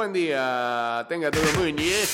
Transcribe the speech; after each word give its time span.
buen 0.00 0.14
día. 0.14 1.04
Tenga 1.10 1.30
todo 1.30 1.44
muy 1.58 1.72
bien. 1.72 2.08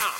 Ah. 0.00 0.16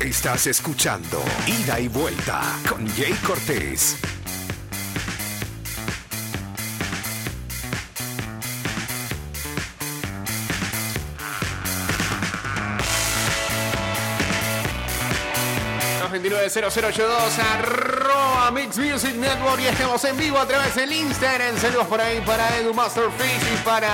Estás 0.00 0.46
escuchando 0.46 1.20
Ida 1.48 1.80
y 1.80 1.88
Vuelta 1.88 2.42
con 2.68 2.86
Jay 2.94 3.14
Cortés. 3.26 3.96
Dos 16.46 16.54
290082 16.54 17.38
arroba 17.40 18.50
Mix 18.52 18.78
Music 18.78 19.16
Network 19.16 19.60
y 19.60 19.66
estamos 19.66 20.04
en 20.04 20.16
vivo 20.16 20.38
a 20.38 20.46
través 20.46 20.76
del 20.76 20.92
Instagram. 20.92 21.58
Saludos 21.58 21.88
por 21.88 22.00
ahí 22.00 22.20
para 22.20 22.56
Edu 22.58 22.72
Masterfish 22.72 23.52
y 23.52 23.56
para 23.64 23.88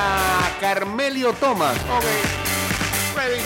Carmelio 0.60 1.32
Thomas. 1.32 1.74
Ready. 3.16 3.41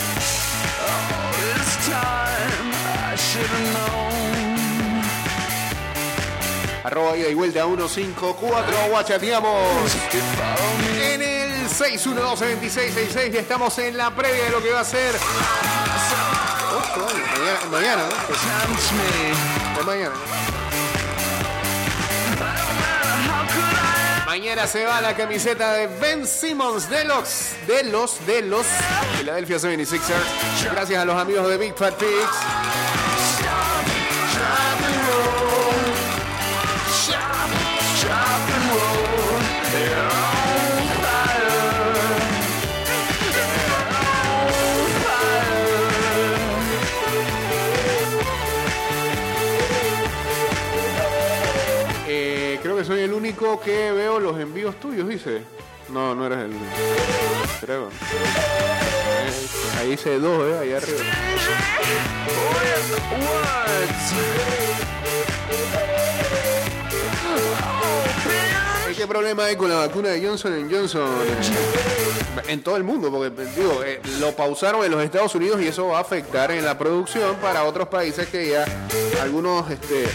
Arroba 6.83 7.15
ida 7.15 7.29
y 7.29 7.33
vuelta 7.33 7.63
154. 7.63 8.87
Guachateamos 8.89 9.95
en 11.01 11.21
el 11.21 11.69
612-2666 11.69 13.33
y 13.33 13.37
estamos 13.37 13.77
en 13.79 13.95
la 13.95 14.13
previa 14.13 14.43
de 14.43 14.49
lo 14.49 14.61
que 14.61 14.71
va 14.73 14.81
a 14.81 14.83
ser. 14.83 15.15
Coño, 16.97 17.23
mañana, 17.31 17.59
mañana, 17.71 18.03
¿no? 18.03 19.79
Es 19.79 19.85
mañana. 19.85 20.15
Mañana 24.25 24.67
se 24.67 24.85
va 24.85 25.01
la 25.01 25.15
camiseta 25.15 25.73
de 25.73 25.87
Ben 25.87 26.25
Simmons 26.25 26.89
de 26.89 27.03
los, 27.05 27.51
de 27.67 27.83
los, 27.83 28.25
de 28.25 28.41
los 28.41 28.65
Philadelphia 29.17 29.57
76ers. 29.57 30.71
Gracias 30.71 31.01
a 31.01 31.05
los 31.05 31.15
amigos 31.15 31.47
de 31.49 31.57
Big 31.57 31.75
Fat 31.75 31.93
Pigs. 31.95 32.86
Que 53.55 53.91
veo 53.93 54.19
los 54.19 54.37
envíos 54.39 54.77
tuyos, 54.79 55.07
dice. 55.07 55.41
No, 55.89 56.13
no 56.13 56.25
eres 56.25 56.39
el. 56.39 56.51
Creo. 57.61 57.89
Ahí 59.79 59.91
dice 59.91 60.19
dos, 60.19 60.43
¿eh? 60.47 60.57
Ahí 60.59 60.73
arriba. 60.73 61.03
¿Qué 69.07 69.13
problema 69.13 69.43
con 69.57 69.69
la 69.69 69.77
vacuna 69.77 70.09
de 70.09 70.27
Johnson 70.27 70.69
Johnson? 70.69 71.07
En 72.49 72.61
todo 72.61 72.75
el 72.75 72.83
mundo, 72.83 73.09
porque 73.09 73.45
digo, 73.55 73.81
eh, 73.81 74.01
lo 74.19 74.35
pausaron 74.35 74.83
en 74.83 74.91
los 74.91 75.01
Estados 75.01 75.33
Unidos 75.33 75.61
y 75.61 75.67
eso 75.69 75.87
va 75.87 75.99
a 75.99 76.01
afectar 76.01 76.51
en 76.51 76.65
la 76.65 76.77
producción 76.77 77.37
para 77.37 77.63
otros 77.63 77.87
países 77.87 78.27
que 78.27 78.49
ya 78.49 78.65
algunos 79.21 79.71
este, 79.71 80.09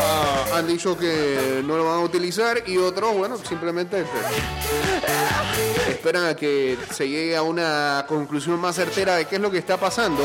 ah, 0.00 0.44
han 0.54 0.66
dicho 0.66 0.96
que 0.96 1.60
no 1.62 1.76
lo 1.76 1.84
van 1.84 1.96
a 1.96 2.00
utilizar 2.00 2.62
y 2.66 2.78
otros, 2.78 3.14
bueno, 3.14 3.36
simplemente 3.36 4.00
este, 4.00 5.90
esperan 5.90 6.24
a 6.24 6.34
que 6.34 6.78
se 6.90 7.06
llegue 7.06 7.36
a 7.36 7.42
una 7.42 8.06
conclusión 8.08 8.58
más 8.58 8.76
certera 8.76 9.16
de 9.16 9.26
qué 9.26 9.36
es 9.36 9.42
lo 9.42 9.50
que 9.50 9.58
está 9.58 9.76
pasando 9.76 10.22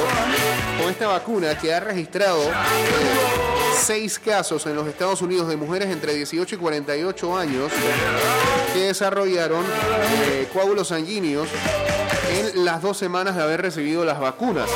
con 0.81 0.89
esta 0.89 1.07
vacuna 1.07 1.57
que 1.57 1.73
ha 1.73 1.81
registrado 1.81 2.41
eh, 2.41 3.56
seis 3.77 4.19
casos 4.19 4.65
en 4.65 4.75
los 4.75 4.87
Estados 4.87 5.21
Unidos 5.21 5.47
de 5.47 5.55
mujeres 5.55 5.89
entre 5.89 6.13
18 6.13 6.55
y 6.55 6.57
48 6.57 7.37
años 7.37 7.71
que 8.73 8.79
desarrollaron 8.79 9.63
eh, 9.65 10.47
coágulos 10.51 10.89
sanguíneos 10.89 11.47
en 12.29 12.65
las 12.65 12.81
dos 12.81 12.97
semanas 12.97 13.35
de 13.35 13.43
haber 13.43 13.61
recibido 13.61 14.03
las 14.03 14.19
vacunas. 14.19 14.69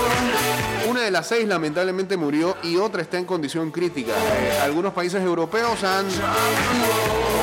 Una 0.87 1.01
de 1.01 1.11
las 1.11 1.27
seis 1.27 1.47
lamentablemente 1.47 2.15
murió 2.15 2.55
y 2.63 2.77
otra 2.77 3.01
está 3.01 3.17
en 3.17 3.25
condición 3.25 3.71
crítica. 3.71 4.11
Eh, 4.11 4.59
algunos 4.61 4.93
países 4.93 5.21
europeos 5.21 5.83
han, 5.83 6.05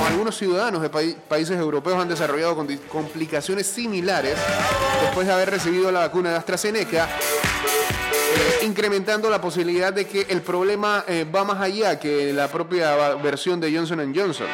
algunos 0.08 0.36
ciudadanos 0.36 0.80
de 0.82 0.90
países 0.90 1.58
europeos 1.58 2.00
han 2.00 2.08
desarrollado 2.08 2.56
complicaciones 2.88 3.66
similares 3.66 4.36
después 5.02 5.26
de 5.26 5.32
haber 5.32 5.50
recibido 5.50 5.90
la 5.90 6.00
vacuna 6.00 6.30
de 6.30 6.36
AstraZeneca 6.36 7.08
incrementando 8.62 9.30
la 9.30 9.40
posibilidad 9.40 9.92
de 9.92 10.06
que 10.06 10.26
el 10.28 10.42
problema 10.42 11.04
eh, 11.06 11.24
va 11.24 11.44
más 11.44 11.60
allá 11.60 11.98
que 11.98 12.32
la 12.32 12.48
propia 12.48 13.14
versión 13.16 13.60
de 13.60 13.74
Johnson 13.74 14.12
Johnson. 14.14 14.46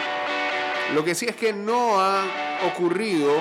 Lo 0.94 1.04
que 1.04 1.14
sí 1.14 1.26
es 1.26 1.36
que 1.36 1.52
no 1.52 2.00
han 2.00 2.26
ocurrido 2.66 3.32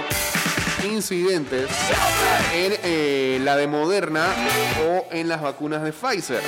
incidentes 0.85 1.69
en 2.53 2.73
eh, 2.83 3.39
la 3.41 3.55
de 3.55 3.67
Moderna 3.67 4.27
o 4.87 5.05
en 5.11 5.27
las 5.27 5.41
vacunas 5.41 5.83
de 5.83 5.91
Pfizer, 5.91 6.41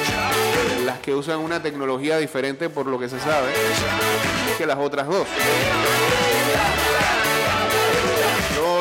las 0.85 0.99
que 0.99 1.13
usan 1.13 1.39
una 1.39 1.61
tecnología 1.61 2.17
diferente 2.17 2.69
por 2.69 2.87
lo 2.87 2.99
que 2.99 3.09
se 3.09 3.19
sabe 3.19 3.51
que 4.57 4.65
las 4.65 4.77
otras 4.77 5.07
dos. 5.07 5.27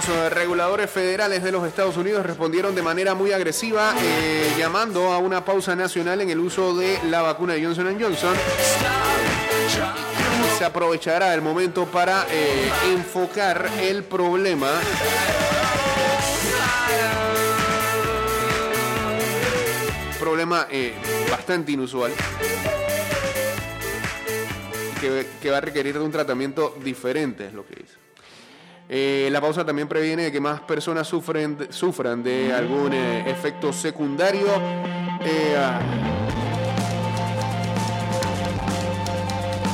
Los 0.07 0.17
eh, 0.17 0.29
reguladores 0.29 0.91
federales 0.91 1.43
de 1.43 1.51
los 1.51 1.67
Estados 1.67 1.97
Unidos 1.97 2.27
respondieron 2.27 2.75
de 2.75 2.83
manera 2.83 3.15
muy 3.15 3.33
agresiva, 3.33 3.95
eh, 3.99 4.53
llamando 4.59 5.13
a 5.13 5.19
una 5.19 5.45
pausa 5.45 5.75
nacional 5.75 6.21
en 6.21 6.29
el 6.29 6.41
uso 6.41 6.77
de 6.77 6.99
la 7.05 7.23
vacuna 7.23 7.55
de 7.55 7.65
Johnson 7.65 7.97
Johnson. 7.99 8.35
Se 10.59 10.65
aprovechará 10.65 11.33
el 11.33 11.41
momento 11.41 11.87
para 11.87 12.27
eh, 12.31 12.71
enfocar 12.93 13.71
el 13.81 14.05
problema. 14.05 14.69
Problema 20.19 20.69
bastante 21.31 21.73
inusual. 21.73 22.13
Que, 25.01 25.27
que 25.41 25.51
va 25.51 25.59
a 25.59 25.61
requerir 25.63 25.95
de 25.95 26.05
un 26.05 26.13
tratamiento 26.13 26.77
diferente, 26.83 27.47
es 27.47 27.55
lo 27.55 27.65
que 27.67 27.77
dice. 27.77 28.04
Eh, 28.97 29.29
la 29.33 29.41
pausa 29.41 29.65
también 29.65 29.89
previene 29.89 30.23
de 30.23 30.31
que 30.31 30.39
más 30.39 30.61
personas 30.61 31.09
sufran 31.09 32.23
de 32.23 32.55
algún 32.55 32.93
eh, 32.93 33.29
efecto 33.29 33.73
secundario. 33.73 34.47
Eh, 35.21 35.57
ah. 35.59 35.81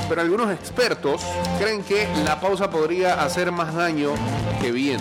pero 0.09 0.23
algunos 0.23 0.51
expertos 0.51 1.21
creen 1.59 1.83
que 1.85 2.09
la 2.25 2.41
pausa 2.41 2.71
podría 2.71 3.23
hacer 3.23 3.53
más 3.53 3.75
daño 3.75 4.13
que 4.63 4.73
bien. 4.73 4.99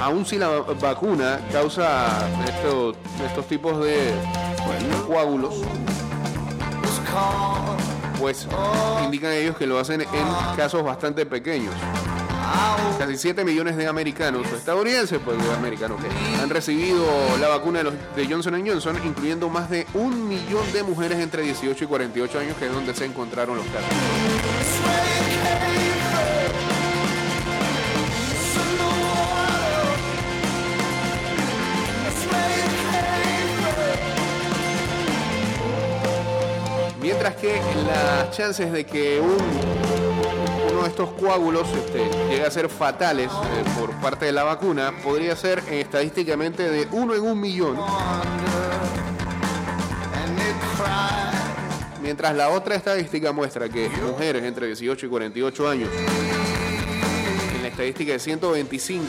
Aún 0.00 0.24
si 0.24 0.38
la 0.38 0.48
vacuna 0.48 1.40
causa 1.52 2.26
estos, 2.46 3.46
tipos 3.48 3.84
de 3.84 4.12
coágulos, 5.06 5.56
pues 8.18 8.48
indican 9.04 9.32
ellos 9.32 9.58
que 9.58 9.66
lo 9.66 9.78
hacen 9.78 10.00
en 10.00 10.56
casos 10.56 10.82
bastante 10.82 11.26
pequeños. 11.26 11.74
Casi 12.98 13.16
7 13.16 13.44
millones 13.44 13.76
de 13.76 13.86
americanos, 13.86 14.46
o 14.52 14.56
estadounidenses, 14.56 15.20
pues 15.24 15.42
de 15.42 15.52
americanos, 15.52 16.00
que 16.00 16.08
han 16.42 16.50
recibido 16.50 17.04
la 17.40 17.48
vacuna 17.48 17.78
de, 17.78 17.84
los- 17.84 17.94
de 18.16 18.26
Johnson 18.26 18.62
Johnson, 18.66 18.98
incluyendo 19.04 19.48
más 19.48 19.70
de 19.70 19.86
un 19.94 20.26
millón 20.28 20.70
de 20.72 20.82
mujeres 20.82 21.18
entre 21.18 21.42
18 21.42 21.84
y 21.84 21.86
48 21.86 22.38
años, 22.38 22.56
que 22.58 22.66
es 22.66 22.72
donde 22.72 22.94
se 22.94 23.04
encontraron 23.04 23.56
los 23.56 23.66
casos. 23.66 24.98
Mientras 37.00 37.36
que 37.36 37.60
las 37.86 38.30
chances 38.36 38.72
de 38.72 38.84
que 38.84 39.20
un, 39.20 39.36
de 40.82 40.88
estos 40.88 41.10
coágulos 41.10 41.68
este, 41.68 42.08
llegue 42.28 42.44
a 42.44 42.50
ser 42.50 42.68
fatales 42.68 43.30
eh, 43.30 43.64
por 43.78 43.90
parte 44.00 44.26
de 44.26 44.32
la 44.32 44.44
vacuna 44.44 44.92
podría 45.02 45.34
ser 45.36 45.62
eh, 45.70 45.80
estadísticamente 45.80 46.70
de 46.70 46.88
uno 46.92 47.14
en 47.14 47.22
un 47.22 47.40
millón. 47.40 47.78
Mientras 52.02 52.34
la 52.34 52.50
otra 52.50 52.74
estadística 52.74 53.32
muestra 53.32 53.68
que 53.68 53.88
mujeres 53.88 54.42
entre 54.44 54.66
18 54.66 55.06
y 55.06 55.08
48 55.08 55.68
años, 55.68 55.90
en 57.54 57.62
la 57.62 57.68
estadística 57.68 58.12
de 58.12 58.18
125 58.18 59.04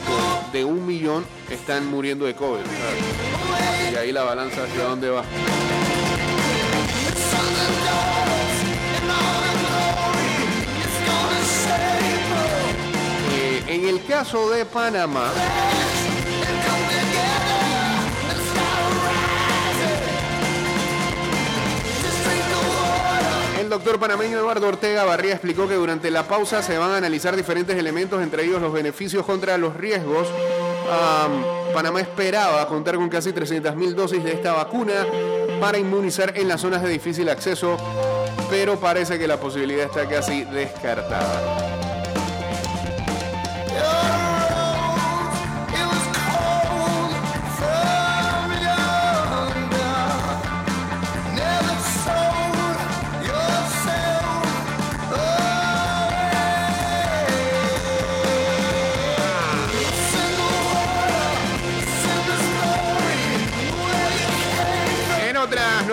de 0.52 0.64
un 0.64 0.86
millón, 0.86 1.24
están 1.50 1.86
muriendo 1.86 2.26
de 2.26 2.34
COVID. 2.34 2.60
Y 3.92 3.96
ahí 3.96 4.12
la 4.12 4.22
balanza 4.24 4.64
hacia 4.64 4.84
dónde 4.84 5.08
va. 5.08 5.24
Caso 14.10 14.50
de 14.50 14.64
Panamá. 14.64 15.30
El 23.60 23.68
doctor 23.68 24.00
panameño 24.00 24.38
Eduardo 24.38 24.66
Ortega 24.66 25.04
Barría 25.04 25.34
explicó 25.34 25.68
que 25.68 25.74
durante 25.76 26.10
la 26.10 26.24
pausa 26.24 26.60
se 26.62 26.76
van 26.76 26.90
a 26.90 26.96
analizar 26.96 27.36
diferentes 27.36 27.78
elementos, 27.78 28.20
entre 28.20 28.44
ellos 28.44 28.60
los 28.60 28.72
beneficios 28.72 29.24
contra 29.24 29.56
los 29.56 29.76
riesgos. 29.76 30.26
Am, 30.90 31.72
Panamá 31.72 32.00
esperaba 32.00 32.66
contar 32.66 32.96
con 32.96 33.08
casi 33.08 33.30
300.000 33.30 33.94
dosis 33.94 34.24
de 34.24 34.32
esta 34.32 34.52
vacuna 34.52 35.06
para 35.60 35.78
inmunizar 35.78 36.36
en 36.36 36.48
las 36.48 36.60
zonas 36.60 36.82
de 36.82 36.88
difícil 36.88 37.28
acceso, 37.28 37.76
pero 38.50 38.80
parece 38.80 39.18
que 39.18 39.28
la 39.28 39.38
posibilidad 39.38 39.86
está 39.86 40.08
casi 40.08 40.42
descartada. 40.44 41.89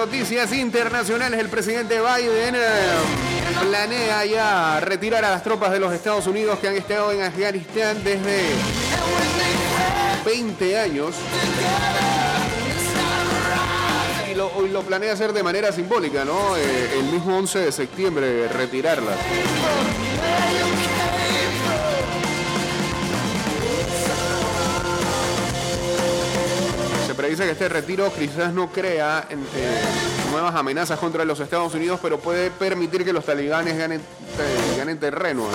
Noticias 0.08 0.54
internacionales, 0.54 1.38
el 1.38 1.50
presidente 1.50 2.00
Biden 2.00 2.56
eh, 2.56 2.60
planea 3.70 4.26
ya 4.26 4.80
retirar 4.80 5.26
a 5.26 5.32
las 5.32 5.44
tropas 5.44 5.70
de 5.74 5.82
los 5.82 5.92
Estados 5.92 6.26
Unidos 6.28 6.60
que 6.60 6.70
han 6.70 6.78
estado 6.78 7.12
en 7.12 7.24
Afganistán 7.24 8.02
desde 8.06 8.54
20 10.26 10.80
años. 10.80 11.14
Y 14.32 14.36
lo, 14.70 14.82
planea 14.84 15.12
hacer 15.12 15.34
de 15.34 15.44
manera 15.44 15.74
simbólica, 15.74 16.24
¿no? 16.24 16.56
Eh, 16.56 17.00
el 17.00 17.12
mismo 17.12 17.38
11 17.38 17.60
de 17.60 17.72
septiembre 17.74 18.48
retirarlas. 18.48 19.18
Predice 27.28 27.44
que 27.44 27.52
este 27.52 27.68
retiro 27.68 28.10
quizás 28.18 28.54
no 28.54 28.72
crea 28.72 29.28
eh, 29.30 29.36
nuevas 30.32 30.56
amenazas 30.56 30.98
contra 30.98 31.26
los 31.26 31.38
Estados 31.42 31.74
Unidos, 31.74 32.00
pero 32.02 32.20
puede 32.20 32.52
permitir 32.52 33.04
que 33.04 33.12
los 33.12 33.26
talibanes 33.26 33.78
ganen, 33.78 34.00
eh, 34.00 34.76
ganen 34.78 34.98
terreno 34.98 35.46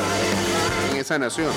en, 0.91 0.97
esa 0.99 1.19
nación. 1.19 1.49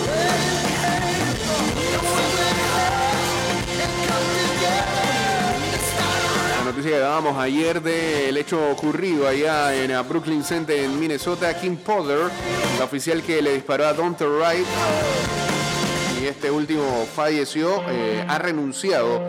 La 6.59 6.63
noticia 6.63 6.91
que 6.91 6.99
dábamos 6.99 7.37
ayer 7.37 7.81
del 7.81 8.37
hecho 8.37 8.71
ocurrido 8.71 9.27
allá 9.27 9.75
en 9.75 9.91
eh, 9.91 10.01
Brooklyn 10.07 10.45
Center 10.45 10.79
en 10.79 10.97
Minnesota, 10.97 11.53
Kim 11.59 11.75
Potter, 11.75 12.31
la 12.79 12.85
oficial 12.85 13.21
que 13.21 13.41
le 13.41 13.55
disparó 13.55 13.85
a 13.85 13.93
Donta 13.93 14.25
Wright, 14.25 14.65
y 16.21 16.27
este 16.27 16.49
último 16.49 17.05
falleció, 17.13 17.83
ha 18.27 18.37
renunciado 18.39 19.27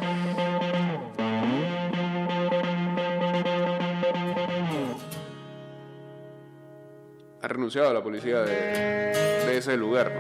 la 7.75 8.03
policía 8.03 8.43
de, 8.43 9.57
ese 9.57 9.77
lugar. 9.77 10.13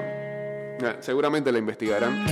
seguramente 1.01 1.53
la 1.53 1.59
investigarán. 1.59 2.27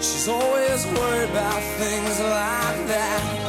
She's 0.00 0.28
always 0.28 0.86
worried 0.86 1.30
about 1.30 1.62
things 1.78 2.20
like 2.20 2.86
that. 2.88 3.45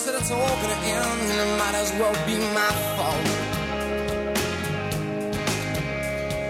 Well, 0.00 0.06
she 0.06 0.12
said 0.12 0.20
it's 0.20 0.30
all 0.30 0.56
gonna 0.62 0.74
end 0.86 1.30
and 1.30 1.40
it 1.40 1.58
might 1.58 1.74
as 1.74 1.92
well 1.92 2.14
be 2.26 2.36
my 2.54 2.70
fault. 2.96 3.26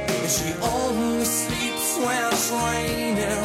And 0.08 0.31
she 0.31 0.52
only 0.62 1.25
sleeps 1.25 1.97
when 1.99 2.32
it's 2.32 2.50
raining. 2.50 3.44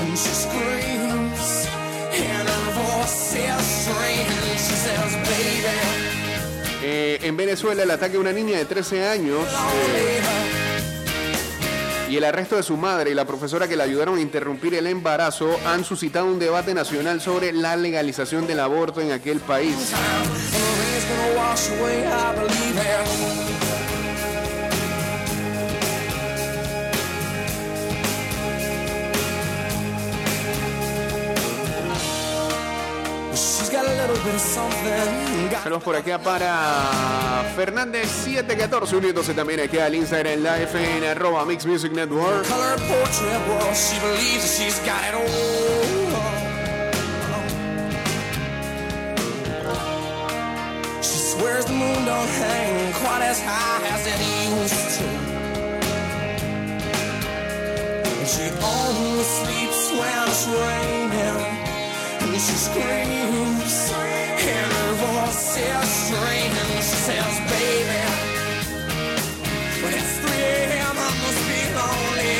And 0.00 0.18
she 0.18 0.32
screams, 0.44 1.66
and 2.12 2.48
her 2.48 2.72
voice 2.72 3.34
is 3.34 3.64
strange. 3.64 4.58
She 4.58 4.74
says, 4.84 5.12
baby, 5.28 6.02
Eh, 6.84 7.18
en 7.22 7.36
Venezuela, 7.36 7.84
el 7.84 7.90
ataque 7.92 8.16
a 8.16 8.20
una 8.20 8.32
niña 8.32 8.58
de 8.58 8.64
13 8.64 9.06
años 9.06 9.46
eh, 9.94 10.20
y 12.12 12.18
el 12.18 12.24
arresto 12.24 12.56
de 12.56 12.62
su 12.62 12.76
madre 12.76 13.10
y 13.10 13.14
la 13.14 13.24
profesora 13.24 13.66
que 13.66 13.74
la 13.74 13.84
ayudaron 13.84 14.18
a 14.18 14.20
interrumpir 14.20 14.74
el 14.74 14.86
embarazo 14.86 15.58
han 15.64 15.82
suscitado 15.82 16.26
un 16.26 16.38
debate 16.38 16.74
nacional 16.74 17.22
sobre 17.22 17.54
la 17.54 17.74
legalización 17.74 18.46
del 18.46 18.60
aborto 18.60 19.00
en 19.00 19.12
aquel 19.12 19.40
país. 19.40 19.74
Saludos 35.62 35.82
por 35.82 35.96
acá 35.96 36.18
para 36.18 37.44
Fernández 37.54 38.08
714, 38.24 38.96
uniéndose 38.96 39.34
también 39.34 39.60
aquí 39.60 39.78
al 39.78 39.94
Instagram 39.94 40.40
Live 40.40 40.96
en 40.96 41.04
arroba 41.04 41.44
Mix 41.44 41.66
Music 41.66 41.92
Network. 41.92 42.46
swears 51.42 51.64
the 51.64 51.72
moon 51.72 52.04
don't 52.04 52.28
hang 52.28 52.92
quite 52.92 53.22
as 53.22 53.40
high 53.42 53.82
as 53.94 54.06
it 54.12 54.20
used 54.60 54.98
to. 54.98 55.08
And 58.18 58.28
she 58.34 58.46
only 58.62 59.24
sleeps 59.38 59.82
when 59.98 60.28
it's 60.28 60.46
raining. 60.46 61.11
And 62.32 62.40
she 62.40 62.56
screams, 62.56 63.92
and 63.92 64.72
her 64.72 64.92
voice 65.04 65.58
is 65.58 65.88
strange. 66.08 66.56
And 66.62 66.70
she 66.78 66.96
says, 67.04 67.34
baby, 67.52 68.00
when 69.82 69.92
it's 69.92 70.16
3 70.16 70.32
a.m., 70.32 70.96
I 70.96 71.10
must 71.20 71.42
be 71.46 71.60
lonely. 71.76 72.32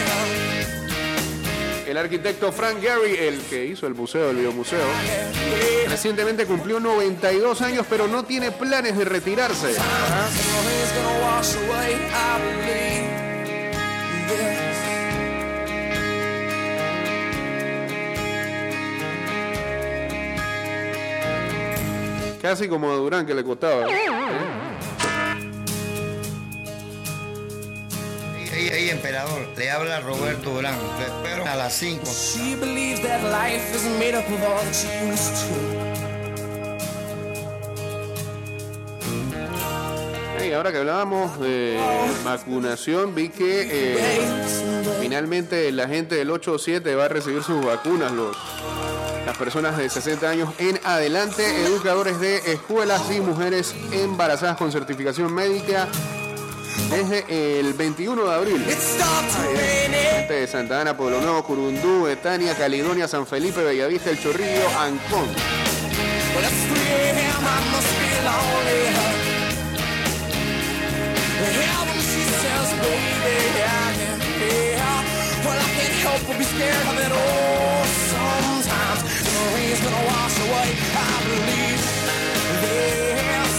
El 1.91 1.99
arquitecto 1.99 2.51
Frank 2.53 2.81
Gehry, 2.81 3.19
el 3.19 3.43
que 3.43 3.67
hizo 3.67 3.87
el 3.87 3.95
museo, 3.95 4.31
el 4.31 4.37
biomuseo, 4.37 4.81
recientemente 5.91 6.47
cumplió 6.47 6.81
92 6.81 7.61
años, 7.61 7.85
pero 7.87 8.09
no 8.09 8.25
tiene 8.25 8.51
planes 8.51 8.97
de 8.97 9.05
retirarse. 9.05 9.75
Casi 22.43 22.67
como 22.67 22.91
a 22.91 22.97
Durán 22.97 23.25
que 23.25 23.35
le 23.35 23.45
costaba. 23.45 23.87
Ey, 28.53 28.69
ey, 28.69 28.91
emperador, 28.91 29.47
le 29.57 29.71
habla 29.71 30.01
Roberto 30.01 30.51
Durán. 30.51 30.77
Te 30.99 31.05
espero 31.05 31.47
a 31.47 31.55
las 31.55 31.73
5. 31.75 32.05
She 32.05 32.57
believes 32.57 33.01
that 33.03 33.23
life 33.31 33.73
is 33.77 33.85
made 33.97 34.17
up 34.17 34.27
of 34.27 34.43
all 34.43 34.61
that 34.65 34.75
she 34.75 34.89
used 35.09 35.37
to. 35.37 35.55
Hey, 40.41 40.53
ahora 40.53 40.73
que 40.73 40.79
hablábamos 40.79 41.39
de 41.39 41.79
vacunación, 42.25 43.15
vi 43.15 43.29
que 43.29 43.69
eh, 43.71 43.97
finalmente 45.01 45.71
la 45.71 45.87
gente 45.87 46.17
del 46.17 46.33
8 46.33 46.55
o 46.55 46.59
7 46.59 46.93
va 46.97 47.05
a 47.05 47.09
recibir 47.09 47.45
sus 47.45 47.65
vacunas, 47.65 48.11
los, 48.11 48.37
las 49.33 49.39
personas 49.39 49.79
de 49.79 49.89
60 49.89 50.29
años 50.29 50.51
en 50.59 50.79
adelante, 50.85 51.43
educadores 51.65 52.21
de 52.21 52.37
escuelas 52.53 53.01
y 53.11 53.19
mujeres 53.21 53.75
embarazadas 53.91 54.59
con 54.59 54.71
certificación 54.71 55.33
médica 55.33 55.89
desde 56.91 57.59
el 57.59 57.73
21 57.73 58.25
de 58.25 58.35
abril. 58.35 58.63
Gente 58.67 60.35
de 60.35 60.47
Santa 60.47 60.83
Ana, 60.83 60.95
Pueblo 60.95 61.23
Nuevo, 61.23 61.43
Curundú, 61.45 62.03
Betania, 62.03 62.55
Caledonia, 62.55 63.09
San 63.09 63.27
Felipe, 63.27 63.63
Bellavista, 63.63 64.11
El 64.11 64.21
Chorrillo, 64.21 64.69
Ancón. 64.79 65.25
Well, 66.35 66.45
it's 66.45 66.67
3 66.67 66.79
a.m. 66.79 67.33
I 67.41 67.61
must 67.73 67.89
be 67.99 68.13
lonely. 68.29 68.83
Yeah, 71.57 71.85
when 71.89 72.01
she 72.01 72.23
says, 72.37 72.69
baby, 72.83 73.49
yeah, 73.57 73.97
yeah, 73.97 74.19
yeah. 74.77 75.43
Well, 75.43 75.59
I 75.59 75.69
can't 75.73 75.97
help 76.05 76.21
but 76.27 76.37
be 76.39 76.45
scared 76.45 76.87
of 76.87 76.99
it. 76.99 77.13
Sometimes 77.13 77.82
the 79.73 79.79
rain's 79.79 79.85
gonna 79.85 80.07
wash 80.07 80.39
away. 80.41 80.69
I 80.95 81.23
believe 81.29 81.83
this. 82.63 83.53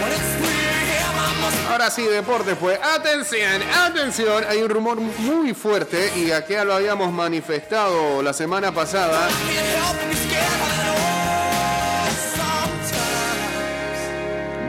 When 0.00 0.12
it's 0.12 0.32
3 0.36 0.46
a.m. 0.46 1.14
I 1.14 1.40
must 1.40 1.70
Ahora 1.70 1.90
sí, 1.90 2.04
deporte, 2.04 2.56
pues 2.56 2.78
atención, 2.82 3.62
atención, 3.62 4.44
hay 4.48 4.62
un 4.62 4.68
rumor 4.68 5.00
muy 5.00 5.54
fuerte 5.54 6.12
y 6.16 6.30
aquí 6.30 6.54
ya 6.54 6.64
lo 6.64 6.74
habíamos 6.74 7.12
manifestado 7.12 8.22
la 8.22 8.32
semana 8.32 8.72
pasada 8.72 9.28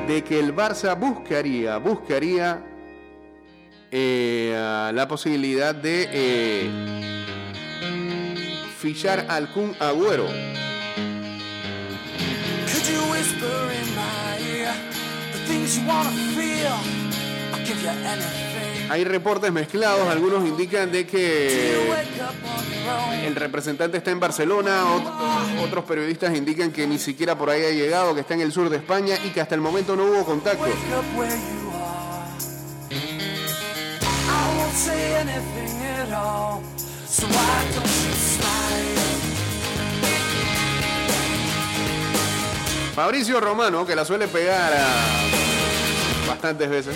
de 0.07 0.23
que 0.23 0.39
el 0.39 0.53
Barça 0.55 0.97
buscaría, 0.97 1.77
buscaría 1.77 2.62
eh, 3.89 4.91
la 4.93 5.07
posibilidad 5.07 5.73
de 5.73 6.09
eh, 6.12 6.93
fichar 8.77 9.25
al 9.29 9.50
Kun 9.50 9.73
Agüero. 9.79 10.27
Hay 18.89 19.03
reportes 19.05 19.51
mezclados, 19.51 20.08
algunos 20.10 20.46
indican 20.46 20.91
de 20.91 21.08
que 21.08 21.72
el 23.25 23.36
representante 23.36 23.98
está 23.98 24.12
en 24.12 24.20
Barcelona, 24.20 24.84
ot- 24.84 25.63
otros 25.65 25.86
periodistas 25.86 26.36
indican 26.36 26.72
que 26.72 26.86
ni 26.86 27.00
siquiera 27.00 27.38
por 27.38 27.50
ahí 27.50 27.63
ha 27.63 27.72
llegado, 27.72 28.13
que 28.13 28.22
está 28.22 28.34
en 28.34 28.41
el 28.41 28.51
sur 28.51 28.70
de 28.70 28.77
España 28.77 29.15
y 29.25 29.29
que 29.29 29.39
hasta 29.41 29.55
el 29.55 29.62
momento 29.62 29.96
no 29.96 30.03
hubo 30.05 30.25
contacto. 30.25 30.65
Fabricio 42.96 43.39
Romano, 43.39 43.86
que 43.86 43.96
la 43.96 44.05
suele 44.05 44.27
pegar 44.27 44.72
a 44.74 45.52
bastantes 46.27 46.69
veces, 46.69 46.95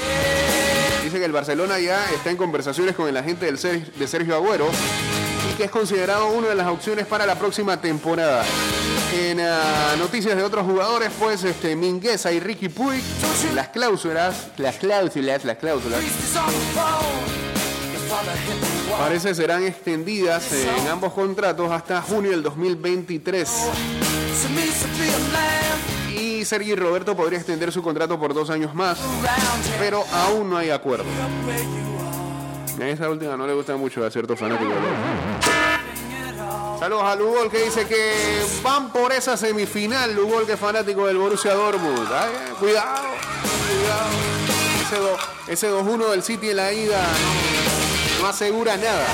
dice 1.04 1.20
que 1.20 1.26
el 1.26 1.32
Barcelona 1.32 1.80
ya 1.80 2.04
está 2.14 2.30
en 2.32 2.38
conversaciones 2.38 2.96
con 2.96 3.08
el 3.08 3.18
agente 3.18 3.46
del 3.46 3.58
Ser- 3.58 3.92
de 3.94 4.08
Sergio 4.08 4.36
Agüero 4.36 4.68
y 5.52 5.56
que 5.58 5.66
es 5.66 5.72
considerado 5.72 6.28
una 6.28 6.50
de 6.50 6.56
las 6.56 6.68
opciones 6.68 7.06
para 7.06 7.26
la 7.26 7.36
próxima 7.36 7.80
temporada. 7.80 8.44
En 9.14 9.40
ah, 9.40 9.96
noticias 9.98 10.36
de 10.36 10.44
otros 10.44 10.66
jugadores, 10.66 11.12
pues 11.18 11.44
este 11.44 11.76
Mingueza 11.76 12.32
y 12.34 12.40
Ricky 12.40 12.68
Puig, 12.70 13.02
las 13.56 13.70
cláusulas, 13.70 14.48
las 14.58 14.76
cláusulas, 14.76 15.46
las 15.46 15.58
cláusulas, 15.58 16.02
parece 19.00 19.34
serán 19.36 19.64
extendidas 19.66 20.52
eh, 20.52 20.68
en 20.82 20.88
ambos 20.90 21.14
contratos 21.14 21.72
hasta 21.72 22.02
junio 22.02 22.32
del 22.32 22.44
2023. 22.44 23.50
Sergi 26.46 26.76
Roberto 26.76 27.16
podría 27.16 27.38
extender 27.40 27.72
su 27.72 27.82
contrato 27.82 28.20
por 28.20 28.34
dos 28.34 28.50
años 28.50 28.74
más, 28.76 28.98
pero 29.80 30.04
aún 30.12 30.50
no 30.50 30.58
hay 30.58 30.70
acuerdo. 30.70 31.06
A 32.82 32.86
esa 32.88 33.10
última 33.10 33.36
no 33.36 33.48
le 33.48 33.54
gusta 33.54 33.76
mucho 33.76 34.06
a 34.06 34.12
ciertos 34.12 34.40
fanáticos. 34.40 34.74
Saludos 36.80 37.04
a 37.06 37.16
Lugol 37.16 37.50
que 37.50 37.64
dice 37.64 37.88
que 37.88 38.14
van 38.62 38.92
por 38.92 39.12
esa 39.12 39.36
semifinal. 39.36 40.14
Lugol 40.14 40.46
que 40.46 40.54
es 40.54 40.60
fanático 40.60 41.08
del 41.08 41.18
Borussia 41.18 41.54
Dortmund. 41.56 41.98
Eh, 42.08 42.54
cuidado, 42.60 43.08
cuidado. 43.68 44.10
Ese, 44.86 44.96
do- 44.98 45.18
ese 45.48 45.72
2-1 45.72 46.12
del 46.12 46.22
City 46.24 46.52
en 46.52 46.58
la 46.58 46.72
ida 46.72 47.02
no, 48.22 48.28
asegura 48.28 48.78
nada. 48.78 49.06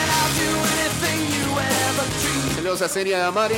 Saludos 2.55 2.81
a 2.81 2.89
Seria 2.89 3.19
Damaris. 3.19 3.57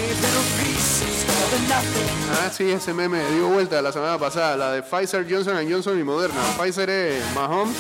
Ah, 2.31 2.49
sí, 2.51 2.69
ese 2.71 2.93
meme 2.93 3.23
dio 3.31 3.47
vuelta 3.47 3.81
la 3.81 3.91
semana 3.91 4.17
pasada. 4.17 4.57
La 4.57 4.71
de 4.71 4.81
Pfizer, 4.81 5.25
Johnson 5.29 5.55
Johnson 5.69 5.99
y 5.99 6.03
Moderna. 6.03 6.41
Pfizer 6.57 6.89
es 6.89 7.23
Mahomes. 7.33 7.75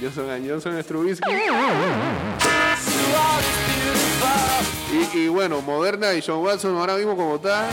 Johnson 0.00 0.48
Johnson 0.48 0.76
es 0.78 0.86
Trubisky. 0.86 1.30
Y, 5.14 5.28
bueno, 5.28 5.60
Moderna 5.60 6.12
y 6.14 6.22
John 6.24 6.42
Watson 6.44 6.76
ahora 6.76 6.96
mismo 6.96 7.16
como 7.16 7.36
Run 7.36 7.44
away. 7.44 7.70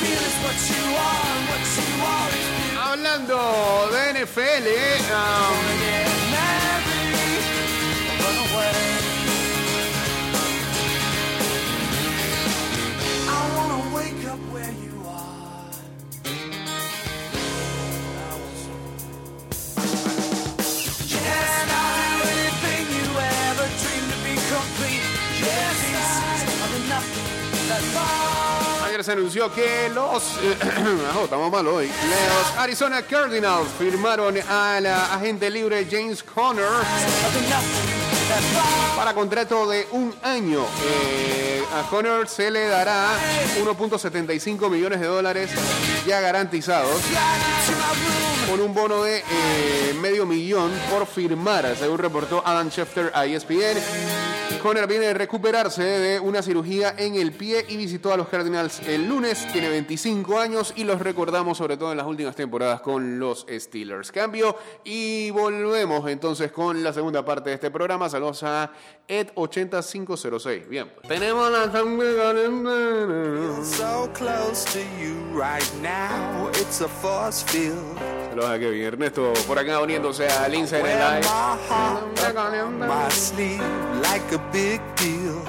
beautiful. 0.01 0.49
Hablando 2.77 3.91
de 3.91 4.13
NFL, 4.13 4.67
um, 5.13 6.18
anunció 29.13 29.53
que 29.53 29.91
los. 29.95 30.39
Ah, 30.63 31.21
estamos 31.25 31.51
mal 31.51 31.67
hoy. 31.67 31.87
Los 31.87 32.59
Arizona 32.59 33.03
Cardinals 33.03 33.69
firmaron 33.79 34.37
al 34.49 34.87
agente 34.87 35.51
libre 35.51 35.87
James 35.91 36.23
Conner 36.23 36.69
para 38.97 39.15
contrato 39.15 39.69
de 39.69 39.87
un 39.93 40.15
año. 40.23 40.65
Eh, 40.85 41.63
a 41.75 41.89
Conner 41.89 42.29
se 42.29 42.51
le 42.51 42.67
dará 42.67 43.09
1.75 43.63 44.71
millones 44.71 45.01
de 45.01 45.07
dólares 45.07 45.51
ya 46.07 46.21
garantizados. 46.21 47.01
Con 48.51 48.61
un 48.61 48.75
bono 48.75 49.03
de 49.03 49.19
eh, 49.19 49.95
medio 50.01 50.27
millón 50.27 50.71
por 50.91 51.07
firmar, 51.07 51.77
según 51.79 51.99
reportó 51.99 52.43
Adam 52.45 52.71
Schefter 52.71 53.11
a 53.15 53.27
ESPN. 53.27 54.28
Conner 54.63 54.87
viene 54.89 55.07
de 55.07 55.15
recuperarse 55.15 55.83
de 55.83 56.21
una 56.21 56.43
cirugía 56.43 56.95
en 56.99 57.15
el 57.15 57.33
pie 57.33 57.65
y 57.69 57.77
visitó 57.77 58.13
a 58.13 58.17
los 58.17 58.29
Cardinals 58.29 58.81
el 58.87 59.07
lunes. 59.07 59.47
Tiene 59.53 59.69
25 59.69 60.39
años 60.39 60.73
y 60.75 60.85
los 60.85 61.01
recordamos 61.01 61.59
sobre 61.59 61.77
todo 61.77 61.93
en 61.93 61.99
las 61.99 62.07
últimas 62.07 62.35
temporadas 62.35 62.81
con 62.81 63.19
los 63.19 63.47
Steelers. 63.49 64.11
Cambio 64.11 64.57
y 64.85 65.31
volvemos 65.31 66.09
entonces 66.11 66.51
con 66.51 66.83
la 66.83 66.93
segunda 66.93 67.25
parte 67.25 67.51
de 67.51 67.55
este 67.55 67.71
programa. 67.71 68.09
Saludos 68.09 68.43
a 68.43 68.73
Ed8506. 69.07 70.69
Bien, 70.69 70.91
pues, 70.95 71.09
tenemos 71.09 71.53
la. 71.53 71.69
So 73.63 74.11
close 74.13 74.65
to 74.73 74.81
you 75.01 75.15
right 75.33 75.71
now, 75.81 76.49
it's 76.55 76.81
a 76.81 76.89
force 76.89 77.43
field. 77.45 78.28
Saludos 78.39 78.57
a 78.57 78.59
Kevin 78.61 78.85
Ernesto 78.85 79.33
por 79.49 79.59
acá 79.59 79.81
uniéndose 79.81 80.29
al 80.29 80.55
Instagram 80.55 80.85
Wear 80.85 81.15
Live. 81.15 81.29
my 81.29 81.57
heart 81.69 82.37
up 82.37 82.71
my 82.73 83.11
sleeve 83.11 83.61
like 84.01 84.33
a 84.33 84.39
big 84.53 84.81
deal. 84.95 85.43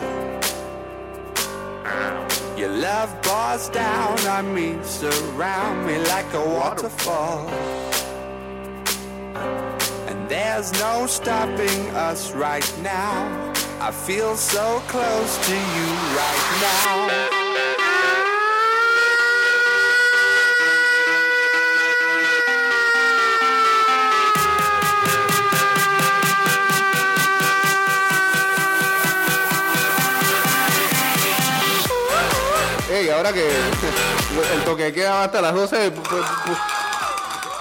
Your 2.58 2.70
love 2.70 3.10
pours 3.22 3.70
down 3.70 4.18
on 4.28 4.54
me, 4.56 4.76
surround 4.84 5.86
me 5.86 6.00
like 6.08 6.34
a 6.34 6.44
waterfall. 6.44 7.48
And 10.08 10.28
there's 10.28 10.72
no 10.80 11.06
stopping 11.06 11.92
us 11.96 12.34
right 12.34 12.66
now. 12.82 13.54
I 13.80 13.92
feel 13.92 14.36
so 14.36 14.82
close 14.88 15.38
to 15.48 15.54
you 15.54 15.88
right 16.18 17.30
now. 17.30 17.39
Ahora 33.20 33.34
que 33.34 33.46
el 34.56 34.64
toque 34.64 34.94
queda 34.94 35.26
hasta 35.26 35.42
las 35.42 35.54
12, 35.54 35.94
pu- 35.94 36.02
pu- 36.04 36.58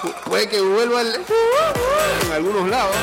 pu- 0.01 0.13
puede 0.23 0.47
que 0.47 0.61
vuelva 0.61 1.01
el- 1.01 1.15
en 1.15 2.31
algunos 2.31 2.69
lados. 2.69 2.95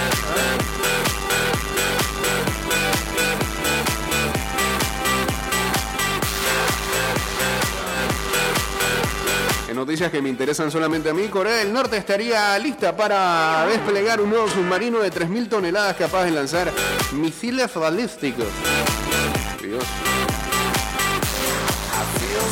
En 9.68 9.74
noticias 9.74 10.10
que 10.12 10.22
me 10.22 10.28
interesan 10.28 10.70
solamente 10.70 11.10
a 11.10 11.14
mí, 11.14 11.26
Corea 11.28 11.56
del 11.56 11.72
Norte 11.72 11.96
estaría 11.96 12.56
lista 12.58 12.96
para 12.96 13.66
desplegar 13.66 14.20
un 14.20 14.30
nuevo 14.30 14.48
submarino 14.48 15.00
de 15.00 15.10
3.000 15.12 15.48
toneladas 15.48 15.96
capaz 15.96 16.24
de 16.24 16.30
lanzar 16.30 16.70
misiles 17.12 17.74
balísticos. 17.74 18.46
Dios. 19.60 19.82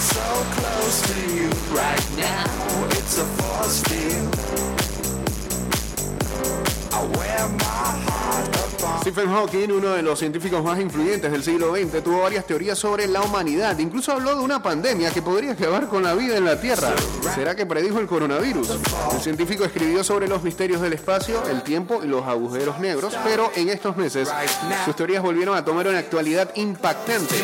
So 0.05 0.21
close 0.21 1.01
to 1.01 1.35
you 1.35 1.49
right 1.75 2.07
now. 2.19 2.87
It's 2.91 3.17
a 3.17 3.25
force 3.25 3.83
field. 3.85 4.35
I 6.93 7.03
wear 7.17 7.49
my 7.49 7.91
heart. 8.07 8.74
Stephen 9.01 9.29
Hawking, 9.29 9.71
uno 9.71 9.91
de 9.91 10.03
los 10.03 10.19
científicos 10.19 10.65
más 10.65 10.81
influyentes 10.81 11.31
del 11.31 11.43
siglo 11.43 11.75
XX, 11.75 12.03
tuvo 12.03 12.23
varias 12.23 12.47
teorías 12.47 12.79
sobre 12.79 13.07
la 13.07 13.23
humanidad. 13.23 13.79
Incluso 13.79 14.13
habló 14.13 14.35
de 14.35 14.41
una 14.41 14.63
pandemia 14.63 15.11
que 15.11 15.23
podría 15.23 15.53
acabar 15.53 15.89
con 15.89 16.03
la 16.03 16.15
vida 16.15 16.37
en 16.37 16.45
la 16.45 16.61
Tierra. 16.61 16.95
¿Será 17.35 17.55
que 17.55 17.67
predijo 17.67 18.01
el 18.01 18.07
coronavirus? 18.07 18.71
El 19.13 19.21
científico 19.21 19.65
escribió 19.65 20.03
sobre 20.05 20.29
los 20.29 20.43
misterios 20.43 20.81
del 20.81 20.93
espacio, 20.93 21.43
el 21.51 21.63
tiempo 21.63 22.01
y 22.03 22.09
los 22.09 22.27
agujeros 22.27 22.79
negros, 22.79 23.15
pero 23.25 23.51
en 23.55 23.69
estos 23.69 23.97
meses 23.97 24.29
sus 24.85 24.97
teorías 24.97 25.23
volvieron 25.23 25.57
a 25.57 25.65
tomar 25.65 25.87
una 25.89 25.99
actualidad 25.99 26.51
impactante. 26.55 27.35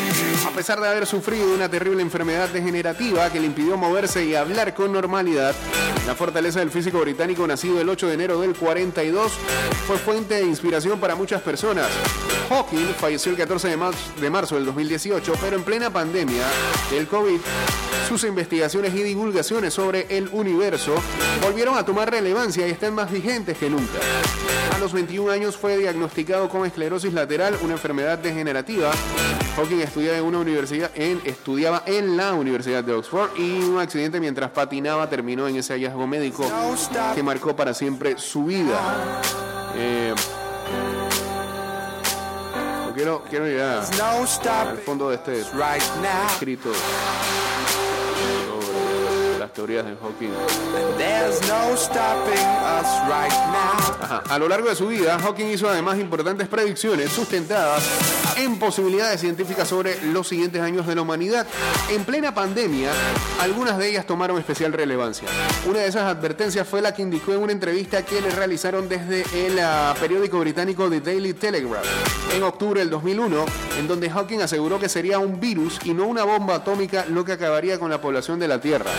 A 0.47 0.51
pesar 0.51 0.79
de 0.79 0.87
haber 0.87 1.05
sufrido 1.05 1.53
una 1.53 1.69
terrible 1.69 2.01
enfermedad 2.01 2.49
degenerativa 2.49 3.29
que 3.29 3.39
le 3.39 3.45
impidió 3.45 3.77
moverse 3.77 4.25
y 4.25 4.35
hablar 4.35 4.73
con 4.73 4.91
normalidad, 4.91 5.53
la 6.07 6.15
fortaleza 6.15 6.59
del 6.59 6.71
físico 6.71 6.99
británico 6.99 7.45
nacido 7.45 7.79
el 7.79 7.89
8 7.89 8.07
de 8.07 8.13
enero 8.13 8.41
del 8.41 8.55
42 8.55 9.31
fue 9.87 9.97
fuente 9.97 10.35
de 10.35 10.43
inspiración 10.43 10.99
para 10.99 11.15
personas. 11.41 11.87
Hawking 12.49 12.87
falleció 12.99 13.31
el 13.31 13.37
14 13.37 13.69
de, 13.69 13.77
mar- 13.77 13.93
de 14.19 14.29
marzo 14.29 14.55
del 14.55 14.65
2018, 14.65 15.33
pero 15.39 15.55
en 15.55 15.63
plena 15.63 15.89
pandemia 15.89 16.43
del 16.89 17.07
COVID, 17.07 17.39
sus 18.09 18.23
investigaciones 18.25 18.93
y 18.93 19.03
divulgaciones 19.03 19.73
sobre 19.73 20.05
el 20.09 20.27
universo 20.33 20.95
volvieron 21.41 21.77
a 21.77 21.85
tomar 21.85 22.11
relevancia 22.11 22.67
y 22.67 22.71
están 22.71 22.93
más 22.95 23.09
vigentes 23.09 23.57
que 23.57 23.69
nunca. 23.69 23.99
A 24.75 24.79
los 24.79 24.91
21 24.91 25.31
años 25.31 25.55
fue 25.55 25.77
diagnosticado 25.77 26.49
con 26.49 26.65
esclerosis 26.65 27.13
lateral, 27.13 27.55
una 27.61 27.73
enfermedad 27.73 28.17
degenerativa. 28.17 28.91
Hawking 29.55 29.79
estudiaba 29.79 30.17
en 30.17 30.23
una 30.25 30.39
universidad, 30.39 30.91
en, 30.95 31.21
estudiaba 31.23 31.83
en 31.85 32.17
la 32.17 32.33
Universidad 32.33 32.83
de 32.83 32.93
Oxford 32.93 33.29
y 33.37 33.59
un 33.63 33.79
accidente 33.79 34.19
mientras 34.19 34.49
patinaba 34.51 35.09
terminó 35.09 35.47
en 35.47 35.57
ese 35.57 35.73
hallazgo 35.73 36.07
médico 36.07 36.43
que 37.15 37.21
marcó 37.23 37.55
para 37.55 37.73
siempre 37.73 38.15
su 38.17 38.45
vida. 38.45 39.21
Eh, 39.75 40.13
quiero, 43.01 43.23
quiero 43.29 43.47
ir 43.47 43.59
a- 43.59 43.81
al 44.67 44.77
fondo 44.77 45.09
de 45.09 45.15
este 45.15 45.31
right 45.53 45.81
now. 46.03 46.27
escrito 46.27 46.69
teorías 49.61 49.85
de 49.85 49.95
Hawking. 49.95 50.31
There's 50.97 51.39
no 51.47 51.75
stopping 51.75 52.47
us 52.65 52.87
right 53.07 53.31
now. 53.51 53.95
Ajá. 54.01 54.23
A 54.27 54.39
lo 54.39 54.47
largo 54.47 54.69
de 54.69 54.75
su 54.75 54.87
vida, 54.87 55.19
Hawking 55.19 55.45
hizo 55.45 55.69
además 55.69 55.99
importantes 55.99 56.47
predicciones 56.47 57.11
sustentadas 57.11 57.83
en 58.37 58.57
posibilidades 58.57 59.21
científicas 59.21 59.67
sobre 59.67 60.01
los 60.05 60.27
siguientes 60.27 60.61
años 60.61 60.87
de 60.87 60.95
la 60.95 61.03
humanidad. 61.03 61.45
En 61.91 62.03
plena 62.05 62.33
pandemia, 62.33 62.89
algunas 63.39 63.77
de 63.77 63.89
ellas 63.89 64.07
tomaron 64.07 64.39
especial 64.39 64.73
relevancia. 64.73 65.27
Una 65.67 65.79
de 65.79 65.87
esas 65.87 66.03
advertencias 66.03 66.67
fue 66.67 66.81
la 66.81 66.93
que 66.93 67.03
indicó 67.03 67.33
en 67.33 67.43
una 67.43 67.51
entrevista 67.51 68.03
que 68.03 68.19
le 68.19 68.31
realizaron 68.31 68.89
desde 68.89 69.23
el 69.45 69.59
ah, 69.59 69.93
periódico 69.99 70.39
británico 70.39 70.89
The 70.89 71.01
Daily 71.01 71.33
Telegraph 71.33 71.85
en 72.33 72.41
octubre 72.41 72.79
del 72.79 72.89
2001, 72.89 73.45
en 73.77 73.87
donde 73.87 74.09
Hawking 74.09 74.39
aseguró 74.39 74.79
que 74.79 74.89
sería 74.89 75.19
un 75.19 75.39
virus 75.39 75.79
y 75.83 75.93
no 75.93 76.07
una 76.07 76.23
bomba 76.23 76.55
atómica 76.55 77.05
lo 77.07 77.23
que 77.23 77.33
acabaría 77.33 77.77
con 77.77 77.91
la 77.91 78.01
población 78.01 78.39
de 78.39 78.47
la 78.47 78.59
Tierra. 78.59 78.89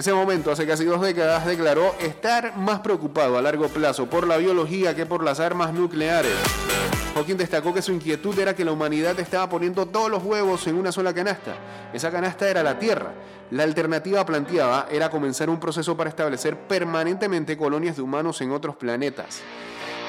Ese 0.00 0.14
momento, 0.14 0.50
hace 0.50 0.66
casi 0.66 0.86
dos 0.86 1.02
décadas, 1.02 1.44
declaró 1.44 1.94
estar 2.00 2.56
más 2.56 2.80
preocupado 2.80 3.36
a 3.36 3.42
largo 3.42 3.68
plazo 3.68 4.06
por 4.06 4.26
la 4.26 4.38
biología 4.38 4.96
que 4.96 5.04
por 5.04 5.22
las 5.22 5.40
armas 5.40 5.74
nucleares. 5.74 6.32
Hawking 7.14 7.36
destacó 7.36 7.74
que 7.74 7.82
su 7.82 7.92
inquietud 7.92 8.38
era 8.38 8.56
que 8.56 8.64
la 8.64 8.72
humanidad 8.72 9.20
estaba 9.20 9.50
poniendo 9.50 9.84
todos 9.84 10.10
los 10.10 10.24
huevos 10.24 10.66
en 10.66 10.76
una 10.76 10.90
sola 10.90 11.12
canasta. 11.12 11.54
Esa 11.92 12.10
canasta 12.10 12.48
era 12.48 12.62
la 12.62 12.78
Tierra. 12.78 13.12
La 13.50 13.64
alternativa 13.64 14.24
planteada 14.24 14.88
era 14.90 15.10
comenzar 15.10 15.50
un 15.50 15.60
proceso 15.60 15.94
para 15.98 16.08
establecer 16.08 16.56
permanentemente 16.56 17.58
colonias 17.58 17.96
de 17.96 18.02
humanos 18.02 18.40
en 18.40 18.52
otros 18.52 18.76
planetas. 18.76 19.42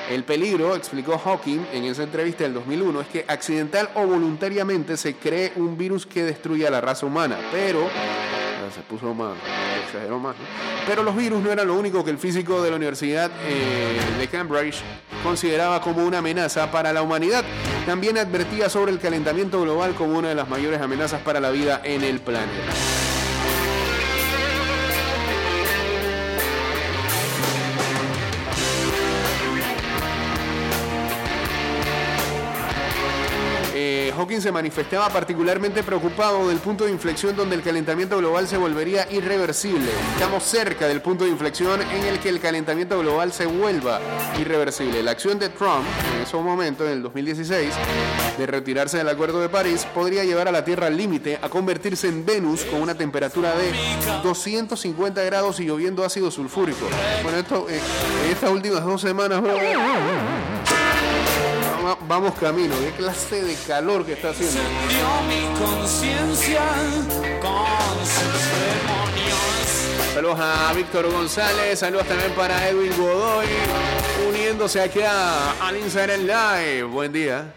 El 0.10 0.24
peligro, 0.24 0.78
explicó 0.78 1.18
Hawking 1.18 1.66
en 1.74 1.84
esa 1.84 2.04
entrevista 2.04 2.46
del 2.46 2.54
2001, 2.54 3.02
es 3.02 3.08
que 3.08 3.26
accidental 3.28 3.90
o 3.96 4.08
voluntariamente 4.08 4.96
se 4.96 5.16
cree 5.16 5.52
un 5.58 5.78
virus 5.78 6.06
que 6.06 6.24
destruye 6.24 6.66
a 6.66 6.72
la 6.72 6.80
raza 6.80 7.06
humana, 7.06 7.38
pero 7.52 7.90
se 8.70 8.82
puso 8.82 9.14
más, 9.14 9.36
exageró 9.86 10.20
más. 10.20 10.36
Pero 10.86 11.04
los 11.04 11.16
virus 11.16 11.42
no 11.42 11.52
eran 11.52 11.68
lo 11.68 11.76
único 11.76 12.04
que 12.04 12.12
el 12.12 12.18
físico 12.18 12.62
de 12.62 12.70
la 12.70 12.76
Universidad 12.76 13.32
eh, 13.46 14.00
de 14.20 14.28
Cambridge 14.28 14.82
consideraba 15.24 15.82
como 15.82 16.06
una 16.06 16.20
amenaza 16.20 16.70
para 16.72 16.94
la 16.94 17.02
humanidad. 17.02 17.44
También 17.86 18.18
advertía 18.18 18.70
sobre 18.70 18.92
el 18.92 19.00
calentamiento 19.00 19.62
global 19.62 19.96
como 19.96 20.18
una 20.18 20.30
de 20.30 20.36
las 20.36 20.50
mayores 20.50 20.82
amenazas 20.82 21.22
para 21.22 21.40
la 21.40 21.50
vida 21.52 21.82
en 21.84 22.04
el 22.04 22.20
planeta. 22.20 23.01
Se 34.42 34.52
manifestaba 34.52 35.08
particularmente 35.10 35.84
preocupado 35.84 36.50
del 36.50 36.58
punto 36.58 36.86
de 36.86 36.92
inflexión 36.92 37.36
donde 37.36 37.56
el 37.56 37.62
calentamiento 37.62 38.18
global 38.18 38.48
se 38.48 38.58
volvería 38.58 39.08
irreversible. 39.12 39.92
Estamos 40.16 40.42
cerca 40.42 40.88
del 40.88 41.00
punto 41.00 41.26
de 41.26 41.30
inflexión 41.30 41.80
en 41.80 42.06
el 42.06 42.20
que 42.20 42.30
el 42.30 42.40
calentamiento 42.40 42.98
global 42.98 43.32
se 43.32 43.46
vuelva 43.46 44.00
irreversible. 44.40 45.04
La 45.04 45.12
acción 45.12 45.38
de 45.38 45.50
Trump 45.50 45.86
en 46.16 46.24
ese 46.24 46.38
momento, 46.38 46.88
en 46.88 46.94
el 46.94 47.04
2016, 47.04 47.72
de 48.40 48.48
retirarse 48.48 48.98
del 48.98 49.10
Acuerdo 49.10 49.40
de 49.42 49.50
París, 49.50 49.86
podría 49.94 50.24
llevar 50.24 50.48
a 50.48 50.52
la 50.52 50.66
Tierra 50.66 50.88
al 50.88 50.98
límite 50.98 51.38
a 51.40 51.48
convertirse 51.48 52.08
en 52.08 52.26
Venus 52.26 52.64
con 52.64 52.82
una 52.82 52.96
temperatura 52.96 53.54
de 53.56 53.72
250 54.24 55.22
grados 55.22 55.60
y 55.60 55.66
lloviendo 55.66 56.04
ácido 56.04 56.32
sulfúrico. 56.32 56.88
Bueno, 57.22 57.38
esto 57.38 57.68
eh, 57.70 57.80
estas 58.32 58.50
últimas 58.50 58.84
dos 58.84 59.02
semanas... 59.02 59.40
Vamos 62.12 62.34
camino, 62.34 62.76
qué 62.78 62.92
clase 62.92 63.42
de 63.42 63.56
calor 63.66 64.06
que 64.06 64.12
está 64.12 64.32
haciendo. 64.32 64.60
Dio 64.90 65.22
mi 65.30 65.58
conciencia 65.58 66.60
con 67.40 68.06
sus 68.06 68.44
demonios. 68.60 70.14
Saludos 70.14 70.40
a 70.42 70.74
Víctor 70.74 71.10
González, 71.10 71.80
saludos 71.80 72.06
también 72.06 72.34
para 72.34 72.68
Edwin 72.68 72.92
Godoy, 72.98 73.48
uniéndose 74.28 74.82
aquí 74.82 75.00
a, 75.00 75.52
al 75.66 75.78
Instagram 75.78 76.24
Live. 76.24 76.84
Buen 76.84 77.14
día. 77.14 77.54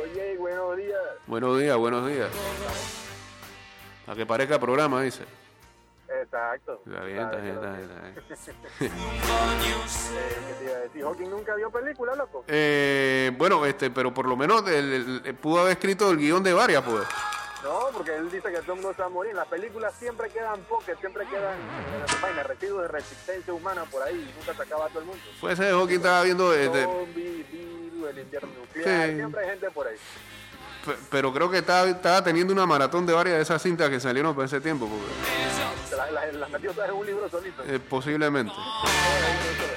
Oye, 0.00 0.36
buenos 0.38 0.76
días. 0.76 1.00
Buenos 1.26 1.58
días, 1.58 1.76
buenos 1.76 2.06
días. 2.08 2.28
A 4.06 4.14
que 4.14 4.24
parezca 4.24 4.60
programa, 4.60 5.02
dice. 5.02 5.24
Exacto. 6.32 6.80
Está 6.86 7.04
bien, 7.04 7.18
está 7.18 7.36
bien, 7.38 7.54
está 7.56 7.72
bien. 7.72 7.90
está 7.90 8.52
bien. 8.78 8.92
¿Qué 10.46 10.54
te 10.58 10.64
iba 10.64 10.76
a 10.76 10.80
decir? 10.80 11.02
Hawking 11.04 11.28
nunca 11.30 11.54
vio 11.56 11.70
película, 11.70 12.14
loco. 12.14 12.44
Eh, 12.46 13.32
bueno, 13.36 13.66
este, 13.66 13.90
pero 13.90 14.14
por 14.14 14.26
lo 14.28 14.36
menos 14.36 14.62
el- 14.68 14.92
el- 14.92 15.22
el- 15.24 15.34
pudo 15.34 15.60
haber 15.60 15.72
escrito 15.72 16.08
el 16.10 16.18
guion 16.18 16.42
de 16.44 16.52
varias, 16.52 16.82
pues. 16.84 17.04
No, 17.64 17.88
porque 17.92 18.14
él 18.16 18.30
dice 18.30 18.48
que 18.50 18.56
el 18.56 18.66
mundo 18.66 18.92
se 18.94 19.02
va 19.02 19.06
a 19.06 19.10
morir. 19.10 19.32
En 19.32 19.36
las 19.36 19.48
películas 19.48 19.92
siempre 19.98 20.30
quedan 20.30 20.60
pocas, 20.62 20.98
siempre 21.00 21.26
quedan 21.26 21.56
vainas, 22.22 22.46
residuos 22.46 22.82
de 22.82 22.88
resistencia 22.88 23.52
humana 23.52 23.84
por 23.90 24.02
ahí. 24.02 24.14
y 24.14 24.38
Nunca 24.38 24.54
se 24.54 24.62
acaba 24.62 24.88
todo 24.88 25.00
el 25.00 25.06
mundo. 25.06 25.22
Puede 25.40 25.56
ser, 25.56 25.72
Hawking 25.74 25.96
estaba 25.96 26.22
viendo... 26.22 26.54
este, 26.54 26.84
Zombies, 26.84 27.50
virus, 27.50 28.08
el 28.10 28.18
invierno 28.20 28.48
nuclear. 28.60 29.08
Sí. 29.10 29.14
Siempre 29.16 29.40
hay 29.42 29.50
gente 29.50 29.70
por 29.72 29.86
ahí. 29.88 29.96
Pe- 30.84 30.96
pero 31.10 31.32
creo 31.32 31.50
que 31.50 31.58
estaba, 31.58 31.86
estaba 31.88 32.22
teniendo 32.24 32.52
una 32.52 32.66
maratón 32.66 33.06
de 33.06 33.12
varias 33.12 33.36
de 33.36 33.42
esas 33.42 33.60
cintas 33.62 33.88
que 33.90 34.00
salieron 34.00 34.34
por 34.34 34.44
ese 34.44 34.60
tiempo, 34.60 34.86
porque, 34.88 35.06
Se 35.88 35.96
la- 35.96 36.10
la- 36.10 36.26
Las 36.32 36.50
metió 36.50 36.72
todas 36.72 36.88
en 36.90 36.96
un 36.96 37.06
libro 37.06 37.28
solito. 37.28 37.62
eh, 37.66 37.78
posiblemente. 37.80 38.52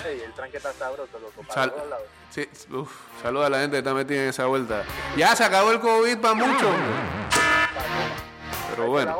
Ey, 0.05 0.21
el 0.21 0.33
tranque 0.33 0.57
está 0.57 0.71
sabroso, 0.73 1.19
loco. 1.19 1.41
Para 1.41 1.53
Sal- 1.53 1.69
los 1.69 1.79
dos 1.79 1.89
lados. 1.89 2.05
Sí, 2.29 2.49
uf, 2.71 2.91
saluda 3.21 3.47
a 3.47 3.49
la 3.49 3.59
gente 3.59 3.71
que 3.75 3.77
está 3.79 3.93
metida 3.93 4.23
en 4.23 4.29
esa 4.29 4.45
vuelta. 4.45 4.83
Ya 5.17 5.35
se 5.35 5.43
acabó 5.43 5.71
el 5.71 5.79
COVID 5.79 6.17
para 6.19 6.33
muchos. 6.35 6.71
Pero 8.75 8.87
bueno. 8.87 9.15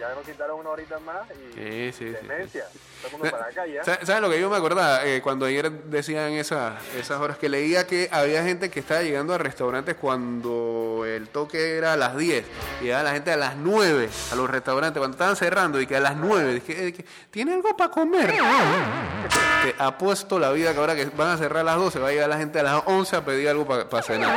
Ya 0.00 0.14
nos 0.14 0.24
quitaron 0.24 0.58
una 0.60 0.70
horita 0.70 0.98
más 1.00 1.22
y 1.30 1.52
Sí, 1.54 1.92
sí, 1.92 1.92
sí, 2.20 2.26
demencia. 2.26 2.64
El 3.04 3.12
mundo 3.12 3.30
para 3.30 3.44
acá 3.46 3.66
ya. 3.66 3.84
Sa- 3.84 4.04
¿Sabes 4.04 4.20
lo 4.22 4.28
que 4.30 4.40
yo 4.40 4.50
me 4.50 4.56
acordaba? 4.56 5.04
Eh, 5.06 5.20
cuando 5.22 5.46
ayer 5.46 5.70
decían 5.70 6.32
esas, 6.32 6.74
esas 6.98 7.20
horas 7.20 7.38
que 7.38 7.48
leía 7.48 7.86
que 7.86 8.08
había 8.12 8.42
gente 8.42 8.70
que 8.70 8.80
estaba 8.80 9.02
llegando 9.02 9.32
a 9.34 9.38
restaurantes 9.38 9.94
cuando 9.96 11.04
el 11.06 11.28
toque 11.28 11.76
era 11.78 11.92
a 11.94 11.96
las 11.96 12.16
10. 12.16 12.44
Y 12.80 12.84
llegaba 12.84 13.04
la 13.04 13.12
gente 13.12 13.32
a 13.32 13.36
las 13.36 13.56
9 13.56 14.08
a 14.32 14.34
los 14.34 14.50
restaurantes, 14.50 14.98
cuando 14.98 15.14
estaban 15.14 15.36
cerrando, 15.36 15.80
y 15.80 15.86
que 15.86 15.96
a 15.96 16.00
las 16.00 16.16
9. 16.16 16.54
Dije, 16.54 16.88
eh, 16.88 16.92
que, 16.92 17.04
¿tiene 17.30 17.54
algo 17.54 17.76
para 17.76 17.90
comer? 17.90 18.30
Te 18.30 19.74
apuesto 19.78 20.38
la 20.38 20.50
vida 20.52 20.72
que 20.72 20.78
ahora 20.80 20.94
que 20.94 21.06
van 21.06 21.28
a 21.30 21.36
cerrar 21.38 21.60
a 21.60 21.64
las 21.64 21.76
12, 21.76 21.98
va 21.98 22.08
a 22.08 22.12
llegar 22.12 22.28
la 22.28 22.38
gente 22.38 22.58
a 22.60 22.62
las 22.62 22.82
11 22.86 23.16
a 23.16 23.24
pedir 23.24 23.48
algo 23.48 23.66
para 23.66 24.02
cenar. 24.02 24.36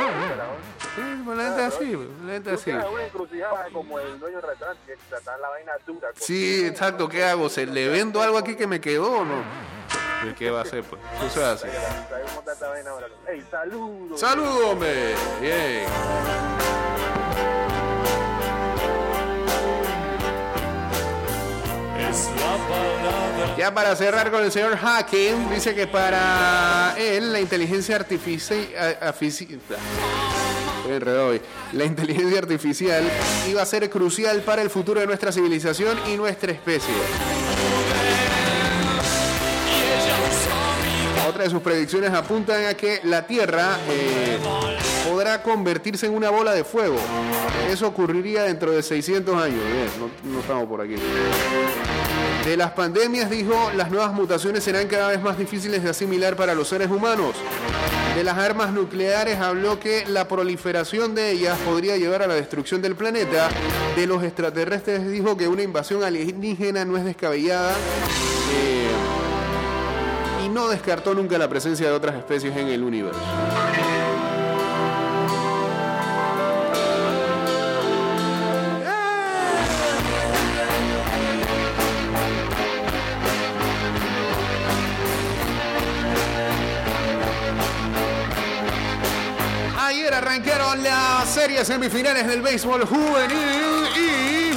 Sí, 1.24 1.26
pues 1.26 1.38
la 1.38 1.44
gente 1.44 1.62
así, 1.64 1.98
la 2.26 2.32
gente 2.32 2.50
así. 2.50 2.64
quedas 2.70 2.84
en 2.86 2.92
una 2.92 3.04
encrucijada 3.06 3.66
como 3.72 3.98
el 3.98 4.20
dueño 4.20 4.36
del 4.36 4.46
restaurante 4.50 4.82
que 4.86 4.96
tratar 5.08 5.40
la 5.40 5.48
vaina 5.48 5.72
dura. 5.86 6.08
con- 6.12 6.20
Sí, 6.20 6.66
exacto, 6.66 7.08
¿qué 7.08 7.24
hago? 7.24 7.48
¿Se 7.48 7.64
le 7.66 7.88
vendo 7.88 8.20
algo 8.20 8.36
aquí 8.36 8.54
que 8.56 8.66
me 8.66 8.80
quedó 8.80 9.20
o 9.20 9.24
no? 9.24 9.42
¿Y 10.28 10.34
¿Qué 10.34 10.50
va 10.50 10.60
a 10.60 10.62
hacer, 10.62 10.82
pues? 10.84 11.00
Eso 11.26 11.40
es 11.40 11.46
así. 11.62 11.68
¿Sabes 12.08 12.26
cómo 12.28 12.40
está 12.40 12.52
esta 12.52 12.68
vaina 12.68 12.90
ahora? 12.90 13.06
¡Ey, 13.28 13.42
saludos! 13.50 14.20
¡Saludos, 14.20 14.60
hombre! 14.72 15.14
Bien. 15.40 15.86
Ya 23.56 23.72
para 23.72 23.94
cerrar 23.96 24.30
con 24.30 24.42
el 24.42 24.50
señor 24.50 24.76
Hacking, 24.76 25.50
dice 25.50 25.74
que 25.74 25.86
para 25.86 26.94
él 26.98 27.32
la 27.32 27.40
inteligencia 27.40 27.96
artificial... 27.96 28.66
La 31.72 31.84
inteligencia 31.84 32.38
artificial 32.38 33.04
iba 33.48 33.62
a 33.62 33.66
ser 33.66 33.88
crucial 33.88 34.42
para 34.42 34.60
el 34.60 34.70
futuro 34.70 35.00
de 35.00 35.06
nuestra 35.06 35.32
civilización 35.32 35.98
y 36.08 36.16
nuestra 36.16 36.52
especie. 36.52 36.94
Otra 41.26 41.44
de 41.44 41.50
sus 41.50 41.62
predicciones 41.62 42.10
apuntan 42.12 42.66
a 42.66 42.74
que 42.74 43.00
la 43.04 43.26
Tierra 43.26 43.78
eh, 43.88 44.38
podrá 45.08 45.42
convertirse 45.42 46.06
en 46.06 46.14
una 46.14 46.28
bola 46.28 46.52
de 46.52 46.64
fuego. 46.64 46.98
Eso 47.70 47.88
ocurriría 47.88 48.42
dentro 48.42 48.72
de 48.72 48.82
600 48.82 49.34
años. 49.34 49.60
Bien, 49.64 49.88
no, 49.98 50.32
no 50.32 50.40
estamos 50.40 50.68
por 50.68 50.82
aquí. 50.82 50.96
De 52.44 52.58
las 52.58 52.72
pandemias, 52.72 53.30
dijo, 53.30 53.70
las 53.74 53.90
nuevas 53.90 54.12
mutaciones 54.12 54.62
serán 54.62 54.86
cada 54.86 55.08
vez 55.08 55.22
más 55.22 55.38
difíciles 55.38 55.82
de 55.82 55.88
asimilar 55.88 56.36
para 56.36 56.54
los 56.54 56.68
seres 56.68 56.90
humanos. 56.90 57.34
De 58.14 58.22
las 58.22 58.36
armas 58.36 58.70
nucleares 58.70 59.38
habló 59.38 59.80
que 59.80 60.04
la 60.06 60.28
proliferación 60.28 61.14
de 61.14 61.30
ellas 61.30 61.58
podría 61.64 61.96
llevar 61.96 62.22
a 62.22 62.26
la 62.26 62.34
destrucción 62.34 62.82
del 62.82 62.96
planeta. 62.96 63.48
De 63.96 64.06
los 64.06 64.22
extraterrestres 64.22 65.10
dijo 65.10 65.38
que 65.38 65.48
una 65.48 65.62
invasión 65.62 66.04
alienígena 66.04 66.84
no 66.84 66.98
es 66.98 67.04
descabellada. 67.06 67.72
Eh, 68.52 68.90
y 70.44 70.48
no 70.50 70.68
descartó 70.68 71.14
nunca 71.14 71.38
la 71.38 71.48
presencia 71.48 71.86
de 71.86 71.92
otras 71.92 72.14
especies 72.14 72.54
en 72.58 72.68
el 72.68 72.82
universo. 72.82 73.20
Arrancaron 90.34 90.82
las 90.82 91.28
series 91.28 91.64
semifinales 91.66 92.26
del 92.26 92.42
béisbol 92.42 92.84
juvenil 92.86 93.86
y... 93.96 94.50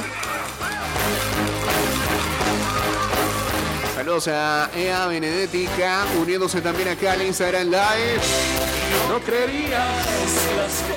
Saludos 3.94 4.26
a 4.28 4.70
Ea 4.74 5.06
Benedetica, 5.06 6.04
uniéndose 6.20 6.60
también 6.60 6.88
acá 6.88 7.12
al 7.12 7.22
Instagram 7.22 7.66
Live. 7.68 8.20
No 9.08 9.20
creería. 9.20 9.86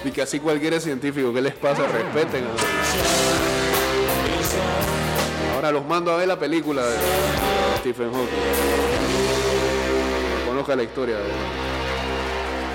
Y 0.03 0.09
casi 0.09 0.39
cualquier 0.39 0.81
científico, 0.81 1.31
¿qué 1.31 1.41
les 1.41 1.53
pasa? 1.53 1.83
Respeten. 1.85 2.43
a- 2.45 2.49
Ahora 5.55 5.71
los 5.71 5.85
mando 5.85 6.11
a 6.11 6.17
ver 6.17 6.27
la 6.27 6.39
película 6.39 6.83
de 6.83 6.95
Stephen 7.81 8.11
Hawking. 8.11 8.27
Conozca 10.47 10.75
la 10.75 10.81
historia 10.83 11.17
de 11.17 11.23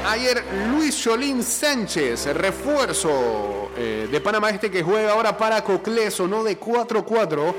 Ayer 0.08 0.44
Luis 0.70 0.96
Cholín 1.02 1.42
Sánchez, 1.42 2.26
refuerzo 2.26 3.70
eh, 3.76 4.06
de 4.08 4.20
Panamá 4.20 4.50
Este 4.50 4.70
que 4.70 4.80
juega 4.80 5.10
ahora 5.10 5.36
para 5.36 5.64
Cocleso, 5.64 6.28
no 6.28 6.44
de 6.44 6.60
4-4. 6.60 7.54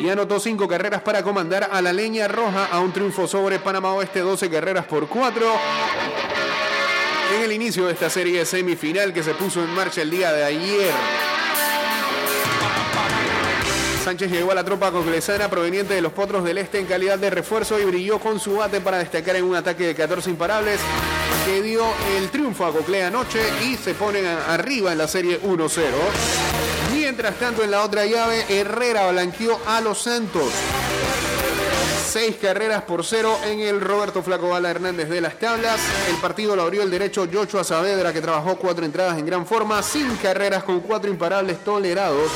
Y 0.00 0.08
anotó 0.08 0.40
cinco 0.40 0.66
carreras 0.66 1.02
para 1.02 1.22
comandar 1.22 1.68
a 1.70 1.82
la 1.82 1.92
leña 1.92 2.28
roja 2.28 2.68
a 2.72 2.80
un 2.80 2.92
triunfo 2.92 3.28
sobre 3.28 3.58
Panamá 3.58 3.92
Oeste, 3.92 4.20
12 4.20 4.48
carreras 4.48 4.86
por 4.86 5.06
4. 5.06 5.46
En 7.36 7.42
el 7.42 7.52
inicio 7.52 7.84
de 7.86 7.92
esta 7.92 8.08
serie 8.08 8.46
semifinal 8.46 9.12
que 9.12 9.22
se 9.22 9.34
puso 9.34 9.62
en 9.62 9.74
marcha 9.74 10.00
el 10.00 10.10
día 10.10 10.32
de 10.32 10.44
ayer. 10.44 10.92
Sánchez 14.08 14.30
llegó 14.30 14.52
a 14.52 14.54
la 14.54 14.64
tropa 14.64 14.90
coclesana 14.90 15.50
proveniente 15.50 15.92
de 15.92 16.00
los 16.00 16.14
Potros 16.14 16.42
del 16.42 16.56
Este 16.56 16.78
en 16.78 16.86
calidad 16.86 17.18
de 17.18 17.28
refuerzo 17.28 17.78
y 17.78 17.84
brilló 17.84 18.18
con 18.18 18.40
su 18.40 18.56
bate 18.56 18.80
para 18.80 18.96
destacar 18.96 19.36
en 19.36 19.44
un 19.44 19.54
ataque 19.54 19.88
de 19.88 19.94
14 19.94 20.30
imparables 20.30 20.80
que 21.44 21.60
dio 21.60 21.84
el 22.16 22.30
triunfo 22.30 22.64
a 22.64 22.72
Cocle 22.72 23.04
anoche 23.04 23.38
y 23.66 23.76
se 23.76 23.92
ponen 23.92 24.24
arriba 24.24 24.92
en 24.92 24.96
la 24.96 25.08
serie 25.08 25.38
1-0. 25.42 25.82
Mientras 26.94 27.34
tanto, 27.34 27.62
en 27.62 27.70
la 27.70 27.82
otra 27.84 28.06
llave, 28.06 28.46
Herrera 28.48 29.10
blanqueó 29.10 29.60
a 29.66 29.82
los 29.82 29.98
Santos. 29.98 30.50
Seis 32.10 32.36
carreras 32.40 32.84
por 32.84 33.04
cero 33.04 33.36
en 33.44 33.60
el 33.60 33.78
Roberto 33.78 34.22
Flaco 34.22 34.48
Bala 34.48 34.70
Hernández 34.70 35.10
de 35.10 35.20
las 35.20 35.38
tablas. 35.38 35.78
El 36.08 36.16
partido 36.16 36.56
lo 36.56 36.62
abrió 36.62 36.82
el 36.82 36.90
derecho 36.90 37.28
Joshua 37.30 37.62
Saavedra, 37.62 38.14
que 38.14 38.22
trabajó 38.22 38.56
cuatro 38.56 38.86
entradas 38.86 39.18
en 39.18 39.26
gran 39.26 39.44
forma, 39.44 39.82
sin 39.82 40.16
carreras, 40.16 40.62
con 40.64 40.80
cuatro 40.80 41.10
imparables 41.10 41.62
tolerados, 41.62 42.30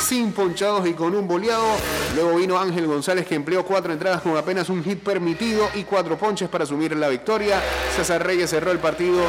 sin 0.00 0.32
ponchados 0.32 0.86
y 0.86 0.94
con 0.94 1.14
un 1.14 1.26
boleado. 1.26 1.76
Luego 2.14 2.36
vino 2.36 2.58
Ángel 2.58 2.86
González, 2.86 3.26
que 3.26 3.34
empleó 3.34 3.64
cuatro 3.64 3.92
entradas 3.92 4.22
con 4.22 4.36
apenas 4.36 4.68
un 4.68 4.82
hit 4.84 5.02
permitido 5.02 5.68
y 5.74 5.84
cuatro 5.84 6.16
ponches 6.16 6.48
para 6.48 6.64
asumir 6.64 6.96
la 6.96 7.08
victoria. 7.08 7.60
César 7.94 8.24
Reyes 8.24 8.50
cerró 8.50 8.70
el 8.70 8.78
partido 8.78 9.20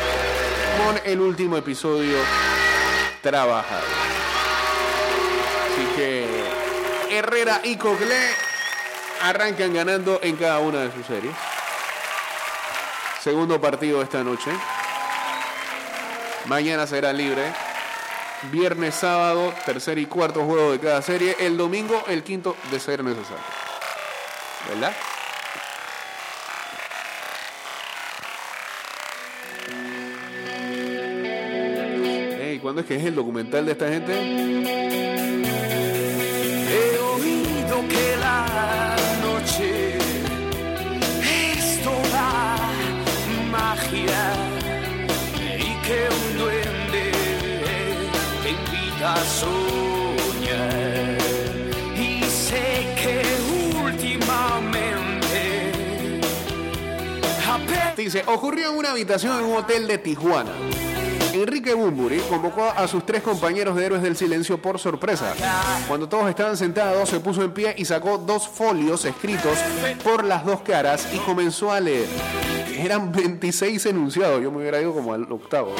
con 0.86 1.00
el 1.04 1.20
último 1.20 1.58
episodio 1.58 2.18
trabajado. 3.22 3.86
Así 5.72 5.86
que 5.96 6.26
Herrera 7.10 7.62
y 7.64 7.76
Coglé 7.78 8.32
arrancan 9.22 9.74
ganando 9.74 10.20
en 10.22 10.36
cada 10.36 10.60
una 10.60 10.80
de 10.80 10.92
sus 10.92 11.06
series. 11.06 11.34
Segundo 13.22 13.60
partido 13.60 14.02
esta 14.02 14.24
noche. 14.24 14.52
Mañana 16.46 16.88
será 16.88 17.12
libre. 17.12 17.67
Viernes, 18.52 18.96
sábado, 18.96 19.54
tercer 19.66 19.98
y 19.98 20.06
cuarto 20.06 20.46
juego 20.46 20.72
de 20.72 20.80
cada 20.80 21.02
serie. 21.02 21.36
El 21.40 21.58
domingo, 21.58 22.04
el 22.08 22.24
quinto 22.24 22.56
de 22.72 22.80
ser 22.80 23.04
necesario. 23.04 23.44
¿Verdad? 24.70 24.94
Ey, 32.40 32.60
¿Cuándo 32.60 32.82
es 32.82 32.88
que 32.88 32.96
es 32.96 33.04
el 33.04 33.16
documental 33.16 33.66
de 33.66 33.72
esta 33.72 33.88
gente? 33.90 35.47
Dice, 58.08 58.24
ocurrió 58.26 58.72
en 58.72 58.78
una 58.78 58.91
habitación 58.91 59.38
en 59.38 59.43
un 59.43 59.58
hotel 59.58 59.86
de 59.86 59.98
Tijuana. 59.98 60.54
Enrique 61.34 61.74
Bumburi 61.74 62.20
convocó 62.20 62.63
a 62.63 62.88
sus 62.88 63.06
tres 63.06 63.22
compañeros 63.22 63.76
de 63.76 63.86
Héroes 63.86 64.02
del 64.02 64.15
Silencio 64.15 64.62
por 64.62 64.80
sorpresa. 64.80 65.36
Cuando 65.89 66.08
todos 66.08 66.30
estaban 66.30 66.56
sentados, 66.56 67.10
se 67.10 67.20
puso 67.20 67.43
en 67.43 67.52
pie 67.52 67.76
y 67.78 67.84
sacó 67.84 68.17
dos 68.17 68.48
folios 68.48 69.04
escritos 69.04 69.58
por 70.06 70.24
las 70.24 70.46
dos 70.46 70.62
caras 70.62 71.06
y 71.13 71.17
comenzó 71.17 71.70
a 71.70 71.82
leer. 71.82 72.08
Eran 72.78 73.12
26 73.12 73.88
enunciados, 73.88 74.41
yo 74.41 74.54
me 74.54 74.60
hubiera 74.60 74.80
ido 74.80 74.93
como 74.93 75.13
al 75.13 75.30
octavo. 75.30 75.76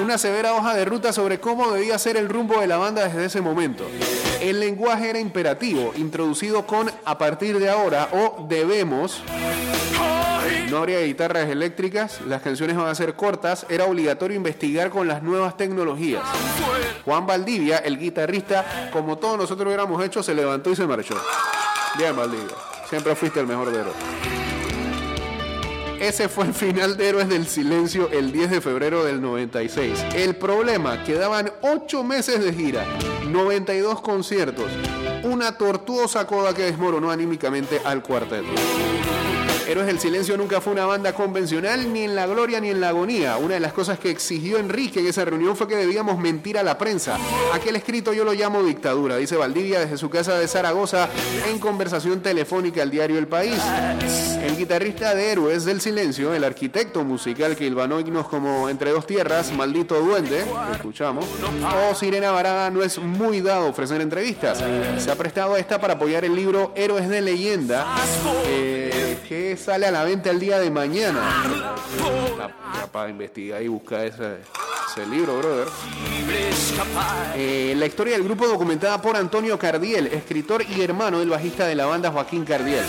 Una 0.00 0.18
severa 0.18 0.54
hoja 0.54 0.74
de 0.74 0.84
ruta 0.84 1.12
sobre 1.12 1.40
cómo 1.40 1.72
debía 1.72 1.98
ser 1.98 2.16
el 2.16 2.28
rumbo 2.28 2.60
de 2.60 2.68
la 2.68 2.76
banda 2.76 3.02
desde 3.02 3.24
ese 3.24 3.40
momento. 3.40 3.84
El 4.40 4.60
lenguaje 4.60 5.10
era 5.10 5.18
imperativo, 5.18 5.92
introducido 5.96 6.64
con 6.64 6.92
a 7.04 7.18
partir 7.18 7.58
de 7.58 7.70
ahora 7.70 8.08
o 8.12 8.46
debemos 8.48 9.20
No 10.70 10.78
habría 10.78 11.00
guitarras 11.00 11.48
eléctricas, 11.48 12.20
las 12.26 12.42
canciones 12.42 12.76
van 12.76 12.88
a 12.88 12.94
ser 12.94 13.14
cortas, 13.14 13.66
era 13.68 13.84
obligatorio 13.84 14.36
investigar 14.36 14.90
con 14.90 15.06
las 15.06 15.22
nuevas 15.22 15.56
tecnologías. 15.56 16.22
Juan 17.04 17.26
Valdivia, 17.26 17.78
el 17.78 17.98
guitarrista, 17.98 18.90
como 18.92 19.18
todos 19.18 19.38
nosotros 19.38 19.66
hubiéramos 19.66 20.02
hecho, 20.04 20.22
se 20.22 20.34
levantó 20.34 20.70
y 20.70 20.76
se 20.76 20.86
marchó. 20.86 21.14
Bien, 21.96 22.16
Valdivia, 22.16 22.56
siempre 22.88 23.14
fuiste 23.14 23.40
el 23.40 23.46
mejor 23.46 23.70
de 23.70 23.80
héroes. 23.80 23.96
Ese 26.00 26.28
fue 26.28 26.44
el 26.44 26.52
final 26.52 26.96
de 26.96 27.08
Héroes 27.08 27.28
del 27.28 27.46
Silencio 27.46 28.10
el 28.10 28.32
10 28.32 28.50
de 28.50 28.60
febrero 28.60 29.04
del 29.04 29.22
96. 29.22 30.04
El 30.14 30.36
problema, 30.36 31.02
quedaban 31.04 31.50
8 31.62 32.04
meses 32.04 32.44
de 32.44 32.52
gira, 32.52 32.84
92 33.28 34.00
conciertos, 34.02 34.70
una 35.22 35.56
tortuosa 35.56 36.26
coda 36.26 36.52
que 36.52 36.64
desmoronó 36.64 37.10
anímicamente 37.10 37.80
al 37.84 38.02
cuarteto. 38.02 38.48
Héroes 39.66 39.86
del 39.86 39.98
Silencio 39.98 40.36
nunca 40.36 40.60
fue 40.60 40.74
una 40.74 40.84
banda 40.84 41.14
convencional, 41.14 41.90
ni 41.90 42.02
en 42.02 42.14
la 42.14 42.26
gloria 42.26 42.60
ni 42.60 42.68
en 42.68 42.80
la 42.80 42.90
agonía. 42.90 43.38
Una 43.38 43.54
de 43.54 43.60
las 43.60 43.72
cosas 43.72 43.98
que 43.98 44.10
exigió 44.10 44.58
Enrique 44.58 45.00
en 45.00 45.06
esa 45.06 45.24
reunión 45.24 45.56
fue 45.56 45.66
que 45.66 45.76
debíamos 45.76 46.18
mentir 46.18 46.58
a 46.58 46.62
la 46.62 46.76
prensa. 46.76 47.16
Aquel 47.52 47.76
escrito 47.76 48.12
yo 48.12 48.24
lo 48.24 48.34
llamo 48.34 48.62
dictadura, 48.62 49.16
dice 49.16 49.36
Valdivia 49.36 49.80
desde 49.80 49.96
su 49.96 50.10
casa 50.10 50.38
de 50.38 50.48
Zaragoza 50.48 51.08
en 51.48 51.58
conversación 51.58 52.20
telefónica 52.20 52.82
al 52.82 52.90
diario 52.90 53.18
El 53.18 53.26
País. 53.26 53.58
El 54.42 54.56
guitarrista 54.56 55.14
de 55.14 55.32
Héroes 55.32 55.64
del 55.64 55.80
Silencio, 55.80 56.34
el 56.34 56.44
arquitecto 56.44 57.02
musical 57.02 57.56
que 57.56 57.64
hilvanó 57.64 58.00
himnos 58.00 58.28
como 58.28 58.68
Entre 58.68 58.90
dos 58.90 59.06
tierras, 59.06 59.50
Maldito 59.52 59.98
Duende, 59.98 60.44
que 60.66 60.72
escuchamos, 60.72 61.24
o 61.90 61.94
Sirena 61.94 62.30
Varada 62.32 62.70
no 62.70 62.82
es 62.82 62.98
muy 62.98 63.40
dado 63.40 63.66
a 63.66 63.70
ofrecer 63.70 64.02
entrevistas. 64.02 64.62
Se 64.98 65.10
ha 65.10 65.16
prestado 65.16 65.54
a 65.54 65.58
esta 65.58 65.80
para 65.80 65.94
apoyar 65.94 66.24
el 66.26 66.36
libro 66.36 66.72
Héroes 66.76 67.08
de 67.08 67.22
Leyenda, 67.22 67.86
eh, 68.46 68.73
que 69.28 69.56
sale 69.56 69.86
a 69.86 69.90
la 69.90 70.04
venta 70.04 70.30
el 70.30 70.38
día 70.38 70.58
de 70.58 70.70
mañana. 70.70 71.20
Para 72.92 73.08
investigar 73.08 73.62
y 73.62 73.68
buscar 73.68 74.04
ese, 74.04 74.38
ese 74.94 75.06
libro, 75.06 75.38
brother. 75.38 75.66
Eh, 77.36 77.74
la 77.76 77.86
historia 77.86 78.14
del 78.14 78.22
grupo 78.22 78.46
documentada 78.46 79.00
por 79.02 79.16
Antonio 79.16 79.58
Cardiel, 79.58 80.06
escritor 80.06 80.64
y 80.68 80.82
hermano 80.82 81.18
del 81.18 81.30
bajista 81.30 81.66
de 81.66 81.74
la 81.74 81.86
banda 81.86 82.12
Joaquín 82.12 82.44
Cardiel. 82.44 82.84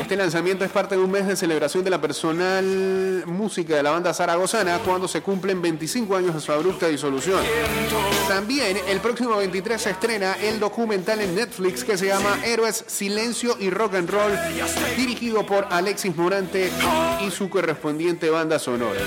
Este 0.00 0.16
lanzamiento 0.16 0.64
es 0.64 0.70
parte 0.70 0.96
de 0.96 1.02
un 1.02 1.10
mes 1.10 1.26
de 1.26 1.36
celebración 1.36 1.84
de 1.84 1.90
la 1.90 2.00
personal 2.00 3.24
música 3.26 3.76
de 3.76 3.82
la 3.82 3.92
banda 3.92 4.12
zaragozana 4.12 4.78
cuando 4.80 5.06
se 5.06 5.22
cumplen 5.22 5.62
25 5.62 6.16
años 6.16 6.34
de 6.34 6.40
su 6.40 6.50
abrupta 6.50 6.88
disolución. 6.88 7.40
También 8.28 8.78
el 8.88 9.00
próximo 9.00 9.36
23 9.36 9.80
se 9.80 9.90
estrena 9.90 10.34
el 10.42 10.58
documental 10.58 11.20
en 11.20 11.34
Netflix 11.34 11.84
que 11.84 11.96
se 11.96 12.06
llama 12.06 12.38
Héroes, 12.44 12.84
Silencio 12.88 13.56
y 13.60 13.70
Rock 13.70 13.94
and 13.94 14.10
Roll, 14.10 14.32
dirigido 14.96 15.46
por 15.46 15.66
Alexis 15.70 16.16
Morante 16.16 16.70
y 17.24 17.30
su 17.30 17.48
correspondiente 17.48 18.30
banda 18.30 18.58
sonora. 18.58 19.00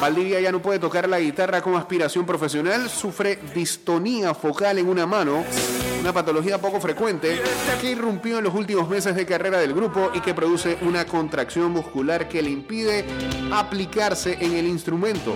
Valdivia 0.00 0.40
ya 0.40 0.52
no 0.52 0.60
puede 0.60 0.78
tocar 0.78 0.89
la 0.90 1.20
guitarra 1.20 1.62
como 1.62 1.78
aspiración 1.78 2.26
profesional, 2.26 2.90
sufre 2.90 3.38
distonía 3.54 4.34
focal 4.34 4.78
en 4.78 4.88
una 4.88 5.06
mano, 5.06 5.44
una 6.00 6.12
patología 6.12 6.58
poco 6.58 6.80
frecuente 6.80 7.40
que 7.80 7.92
irrumpió 7.92 8.38
en 8.38 8.44
los 8.44 8.54
últimos 8.54 8.88
meses 8.88 9.14
de 9.14 9.24
carrera 9.24 9.58
del 9.58 9.72
grupo 9.72 10.10
y 10.12 10.20
que 10.20 10.34
produce 10.34 10.78
una 10.82 11.06
contracción 11.06 11.70
muscular 11.70 12.28
que 12.28 12.42
le 12.42 12.50
impide 12.50 13.04
aplicarse 13.52 14.36
en 14.40 14.54
el 14.54 14.66
instrumento. 14.66 15.32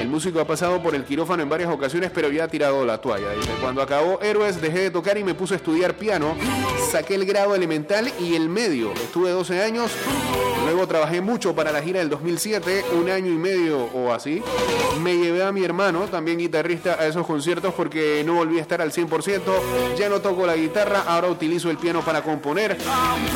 El 0.00 0.08
músico 0.08 0.40
ha 0.40 0.46
pasado 0.46 0.82
por 0.82 0.94
el 0.94 1.04
quirófano 1.04 1.42
en 1.42 1.48
varias 1.48 1.70
ocasiones, 1.70 2.10
pero 2.12 2.30
ya 2.30 2.44
ha 2.44 2.48
tirado 2.48 2.84
la 2.84 3.00
toalla. 3.00 3.28
Cuando 3.60 3.82
acabó 3.82 4.20
Héroes 4.20 4.60
dejé 4.60 4.80
de 4.80 4.90
tocar 4.90 5.16
y 5.18 5.24
me 5.24 5.34
puse 5.34 5.54
a 5.54 5.56
estudiar 5.58 5.96
piano, 5.96 6.36
saqué 6.90 7.14
el 7.14 7.24
grado 7.24 7.54
elemental 7.54 8.12
y 8.20 8.34
el 8.34 8.48
medio. 8.48 8.92
Estuve 8.92 9.30
12 9.30 9.62
años, 9.62 9.92
luego 10.76 10.88
trabajé 10.88 11.22
mucho 11.22 11.54
para 11.54 11.72
la 11.72 11.80
gira 11.80 12.00
del 12.00 12.10
2007, 12.10 12.84
un 13.00 13.08
año 13.08 13.32
y 13.32 13.38
medio 13.38 13.84
o 13.94 14.12
así. 14.12 14.42
Me 15.00 15.16
llevé 15.16 15.42
a 15.42 15.50
mi 15.50 15.64
hermano, 15.64 16.04
también 16.04 16.36
guitarrista, 16.36 16.96
a 17.00 17.06
esos 17.06 17.26
conciertos 17.26 17.72
porque 17.72 18.22
no 18.26 18.34
volví 18.34 18.58
a 18.58 18.60
estar 18.60 18.82
al 18.82 18.92
100%. 18.92 19.40
Ya 19.96 20.10
no 20.10 20.20
toco 20.20 20.46
la 20.46 20.54
guitarra, 20.54 21.04
ahora 21.06 21.28
utilizo 21.28 21.70
el 21.70 21.78
piano 21.78 22.02
para 22.02 22.20
componer, 22.20 22.76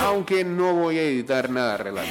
aunque 0.05 0.44
no 0.44 0.74
voy 0.74 0.98
a 0.98 1.03
editar 1.03 1.48
nada 1.48 1.79
relata. 1.79 2.11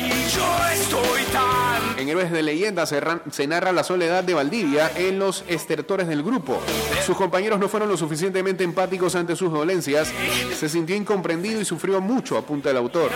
En 1.97 2.09
Héroes 2.09 2.31
de 2.31 2.41
Leyenda 2.41 2.87
se, 2.87 2.99
se 3.29 3.45
narra 3.45 3.71
la 3.71 3.83
soledad 3.83 4.23
de 4.23 4.33
Valdivia 4.33 4.91
en 4.95 5.19
los 5.19 5.43
estertores 5.47 6.07
del 6.07 6.23
grupo. 6.23 6.59
Sus 7.05 7.15
compañeros 7.15 7.59
no 7.59 7.69
fueron 7.69 7.87
lo 7.87 7.97
suficientemente 7.97 8.63
empáticos 8.63 9.13
ante 9.13 9.35
sus 9.35 9.51
dolencias, 9.51 10.11
se 10.57 10.69
sintió 10.69 10.95
incomprendido 10.95 11.61
y 11.61 11.65
sufrió 11.65 12.01
mucho, 12.01 12.35
apunta 12.35 12.71
el 12.71 12.77
autor. 12.77 13.11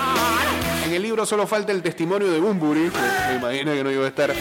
En 0.86 0.92
el 0.92 1.02
libro 1.02 1.26
solo 1.26 1.48
falta 1.48 1.72
el 1.72 1.82
testimonio 1.82 2.03
de 2.04 2.40
Bumburi, 2.40 2.92
me 3.30 3.36
imagino 3.38 3.72
que 3.72 3.84
no 3.84 3.90
iba 3.90 4.04
a 4.04 4.08
estar, 4.10 4.34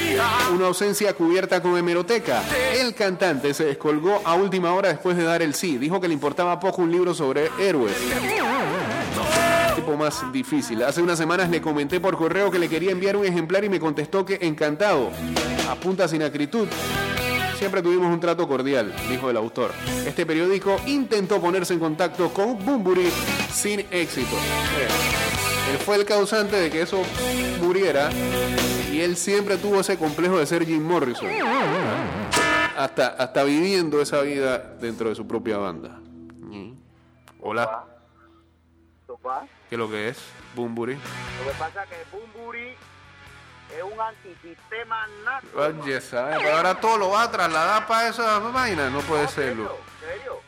una 0.53 0.66
ausencia 0.66 1.14
cubierta 1.14 1.62
con 1.62 1.79
hemeroteca. 1.79 2.42
El 2.75 2.92
cantante 2.92 3.55
se 3.55 3.64
descolgó 3.64 4.20
a 4.25 4.35
última 4.35 4.75
hora 4.75 4.88
después 4.88 5.16
de 5.16 5.22
dar 5.22 5.42
el 5.42 5.55
sí. 5.55 5.79
Dijo 5.79 6.01
que 6.01 6.09
le 6.09 6.14
importaba 6.14 6.59
poco 6.59 6.83
un 6.83 6.90
libro 6.90 7.14
sobre 7.14 7.51
héroes. 7.61 7.94
Tipo 9.77 9.96
más 9.96 10.20
difícil. 10.33 10.83
Hace 10.83 11.03
unas 11.03 11.16
semanas 11.16 11.51
le 11.51 11.62
comenté 11.62 12.01
por 12.01 12.16
correo 12.16 12.51
que 12.51 12.59
le 12.59 12.68
quería 12.68 12.90
enviar 12.90 13.16
un 13.16 13.25
ejemplar 13.25 13.64
y 13.64 13.68
me 13.68 13.79
contestó 13.79 14.25
que 14.25 14.38
encantado. 14.42 15.11
Apunta 15.70 16.09
sin 16.09 16.25
acritud. 16.25 16.66
Siempre 17.59 17.81
tuvimos 17.81 18.12
un 18.12 18.18
trato 18.18 18.48
cordial, 18.48 18.92
dijo 19.09 19.31
el 19.31 19.37
autor. 19.37 19.70
Este 20.05 20.27
periódico 20.27 20.81
intentó 20.87 21.40
ponerse 21.40 21.75
en 21.75 21.79
contacto 21.79 22.35
con 22.35 22.59
Bumburi 22.64 23.09
sin 23.53 23.87
éxito. 23.92 24.37
Él 25.70 25.79
fue 25.79 25.96
el 25.96 26.05
causante 26.05 26.57
de 26.57 26.70
que 26.70 26.83
eso 26.83 27.03
muriera 27.61 28.11
y 28.90 29.01
él 29.01 29.16
siempre 29.16 29.57
tuvo 29.57 29.81
ese 29.81 29.96
complejo 29.96 30.38
de 30.38 30.46
ser 30.46 30.66
Jim 30.66 30.83
Morrison. 30.83 31.29
Hasta, 32.77 33.09
hasta 33.09 33.44
viviendo 33.44 34.01
esa 34.01 34.20
vida 34.22 34.59
dentro 34.59 35.09
de 35.09 35.14
su 35.14 35.27
propia 35.27 35.59
banda. 35.59 35.90
Mm. 36.40 36.72
Hola. 37.40 37.85
¿qué 39.68 39.75
es 39.75 39.79
lo 39.79 39.88
que 39.88 40.09
es? 40.09 40.18
Bumburi. 40.55 40.94
Lo 40.94 41.51
que 41.53 41.59
pasa 41.59 41.85
es 41.85 41.88
que 41.90 41.96
Bumburi 42.16 42.68
es 42.68 43.83
un 43.83 44.01
antisistema 44.01 45.07
nato. 45.25 45.46
Oye, 45.83 46.01
¿sabes? 46.01 46.38
Pero 46.42 46.57
ahora 46.57 46.81
todo 46.81 46.98
lo 46.98 47.11
va 47.11 47.22
a 47.22 47.31
trasladar 47.31 47.87
para 47.87 48.09
esa 48.09 48.38
vaina. 48.40 48.90
No 48.90 49.01
puede 49.01 49.22
¿En 49.22 49.29
serlo. 49.29 49.77
serio? 50.01 50.01
¿Serio? 50.01 50.40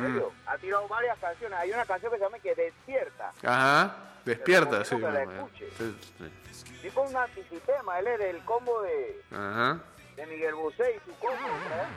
¿Serio? 0.00 0.32
Ha 0.46 0.56
tirado 0.58 0.88
varias 0.88 1.18
canciones. 1.18 1.58
Hay 1.58 1.70
una 1.70 1.84
canción 1.84 2.12
que 2.12 2.18
se 2.18 2.24
llama 2.24 2.38
Que 2.38 2.54
Despierta. 2.54 3.32
Ajá. 3.42 3.94
Despierta, 4.24 4.84
sí. 4.84 4.96
Que 4.96 5.02
la 5.02 5.22
escuche. 5.22 5.68
sí, 5.78 5.96
sí. 6.18 6.72
Tipo 6.82 7.02
un 7.02 7.16
antisistema. 7.16 7.98
Él 7.98 8.06
es 8.06 8.18
del 8.18 8.38
combo 8.44 8.82
de, 8.82 9.20
Ajá. 9.30 9.78
de 10.16 10.26
Miguel 10.26 10.54
Bosé 10.54 10.96
y 10.96 11.10
su 11.10 11.16
combo. 11.18 11.36
¿verdad? 11.36 11.88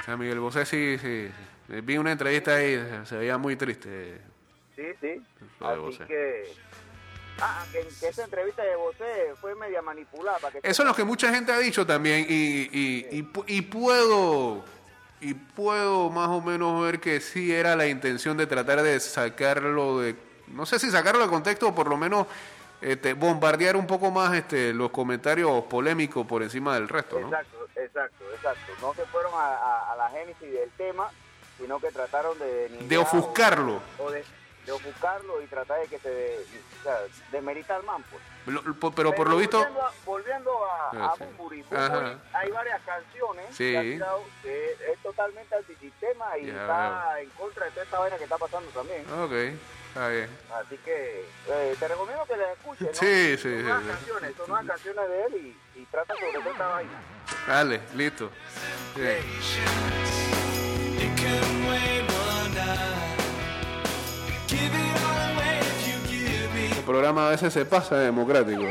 O 0.00 0.04
sea, 0.04 0.16
Miguel 0.16 0.38
Bosé 0.40 0.66
sí, 0.66 0.98
sí. 0.98 1.30
sí. 1.68 1.80
Vi 1.82 1.98
una 1.98 2.12
entrevista 2.12 2.54
ahí, 2.56 2.78
se 3.04 3.16
veía 3.16 3.38
muy 3.38 3.56
triste. 3.56 4.20
Sí, 4.76 4.84
sí. 5.00 5.22
Así 5.60 5.78
Bosé. 5.80 6.04
que... 6.06 6.52
Ah, 7.40 7.64
que, 7.70 7.86
que 8.00 8.08
esa 8.08 8.24
entrevista 8.24 8.62
de 8.64 8.74
Bosé 8.74 9.32
fue 9.40 9.54
media 9.54 9.80
manipulada. 9.80 10.38
Para 10.38 10.60
que 10.60 10.68
Eso 10.68 10.82
es 10.82 10.88
lo 10.88 10.94
que 10.94 11.04
mucha 11.04 11.32
gente 11.32 11.52
ha 11.52 11.58
dicho 11.58 11.86
también 11.86 12.26
y, 12.28 12.62
y, 12.72 13.06
y, 13.12 13.22
pu- 13.22 13.44
y 13.46 13.62
puedo 13.62 14.64
y 15.20 15.34
puedo 15.34 16.10
más 16.10 16.28
o 16.28 16.40
menos 16.40 16.80
ver 16.82 17.00
que 17.00 17.20
sí 17.20 17.52
era 17.52 17.74
la 17.76 17.86
intención 17.86 18.36
de 18.36 18.46
tratar 18.46 18.82
de 18.82 18.98
sacarlo 19.00 20.00
de 20.00 20.14
no 20.52 20.66
sé 20.66 20.78
si 20.78 20.90
sacarlo 20.90 21.22
de 21.22 21.28
contexto 21.28 21.68
o 21.68 21.74
por 21.74 21.88
lo 21.88 21.96
menos 21.96 22.26
este, 22.80 23.14
bombardear 23.14 23.76
un 23.76 23.86
poco 23.86 24.10
más 24.10 24.34
este, 24.34 24.72
los 24.72 24.90
comentarios 24.90 25.64
polémicos 25.64 26.26
por 26.26 26.42
encima 26.42 26.74
del 26.74 26.88
resto, 26.88 27.18
¿no? 27.20 27.26
Exacto, 27.28 27.66
exacto, 27.76 28.24
exacto. 28.34 28.72
No 28.80 28.94
se 28.94 29.04
fueron 29.06 29.32
a, 29.34 29.38
a- 29.56 29.92
a 29.92 29.96
la 29.96 30.08
génesis 30.10 30.52
del 30.52 30.70
tema, 30.76 31.10
sino 31.58 31.80
que 31.80 31.90
trataron 31.90 32.38
de... 32.38 32.68
De 32.68 32.98
ofuscarlo. 32.98 33.80
O, 33.98 34.04
o 34.04 34.10
de, 34.12 34.24
de 34.68 34.72
ofuscarlo 34.74 35.40
y 35.42 35.46
tratar 35.46 35.80
de 35.80 35.86
que 35.88 35.98
se... 35.98 36.10
de- 36.10 36.44
o 36.78 36.82
sea, 36.82 36.98
desmerita 37.32 37.76
al 37.76 37.82
man, 37.84 38.04
pues. 38.10 38.22
Lo- 38.46 38.62
lo- 38.62 38.90
pero 38.92 39.14
por 39.14 39.28
lo 39.28 39.36
visto 39.38 39.58
Volviendo 39.58 39.82
a, 39.82 39.92
volviendo 40.04 40.64
a, 40.66 40.90
Ah, 40.92 41.14
a. 41.18 41.24
Bumburi. 41.24 41.62
Bumburi, 41.62 42.16
hay 42.34 42.50
varias 42.50 42.80
canciones 42.82 43.46
Sí. 43.56 43.72
que, 43.72 43.78
ha 43.78 43.82
tirado 43.82 44.24
que 44.42 44.72
es 44.92 44.98
totalmente 45.02 45.54
antisistema 45.54 46.36
y 46.38 46.46
Ya 46.46 46.52
está 46.60 47.20
en 47.22 47.30
contra 47.30 47.64
de 47.64 47.70
toda 47.72 47.84
esta 47.84 47.98
vaina 47.98 48.16
que 48.18 48.24
está 48.24 48.36
pasando 48.38 48.70
también. 48.70 49.02
Ok, 49.10 49.32
está 49.88 50.08
bien. 50.08 50.30
Así 50.54 50.76
que 50.84 51.24
eh, 51.48 51.76
te 51.78 51.88
recomiendo 51.88 52.24
que 52.26 52.36
la 52.36 52.52
escuches, 52.52 52.88
¿no? 52.88 52.94
Sí, 52.94 53.36
sí, 53.36 53.42
Son 53.42 53.50
sí, 53.58 53.62
nuevas 53.62 53.82
sí. 53.82 53.88
canciones, 53.88 54.36
son 54.36 54.48
nuevas 54.48 54.66
canciones 54.66 55.08
de 55.08 55.24
él 55.24 55.34
y, 55.74 55.80
y 55.80 55.84
trata 55.86 56.14
sobre 56.14 56.32
toda 56.32 56.50
esta 56.50 56.66
vaina. 56.68 56.92
Dale, 57.46 57.80
listo. 57.94 58.30
Programa 66.88 67.26
a 67.26 67.30
veces 67.30 67.52
se 67.52 67.66
pasa 67.66 67.96
de 67.96 68.06
democrático. 68.06 68.62
sí. 68.62 68.68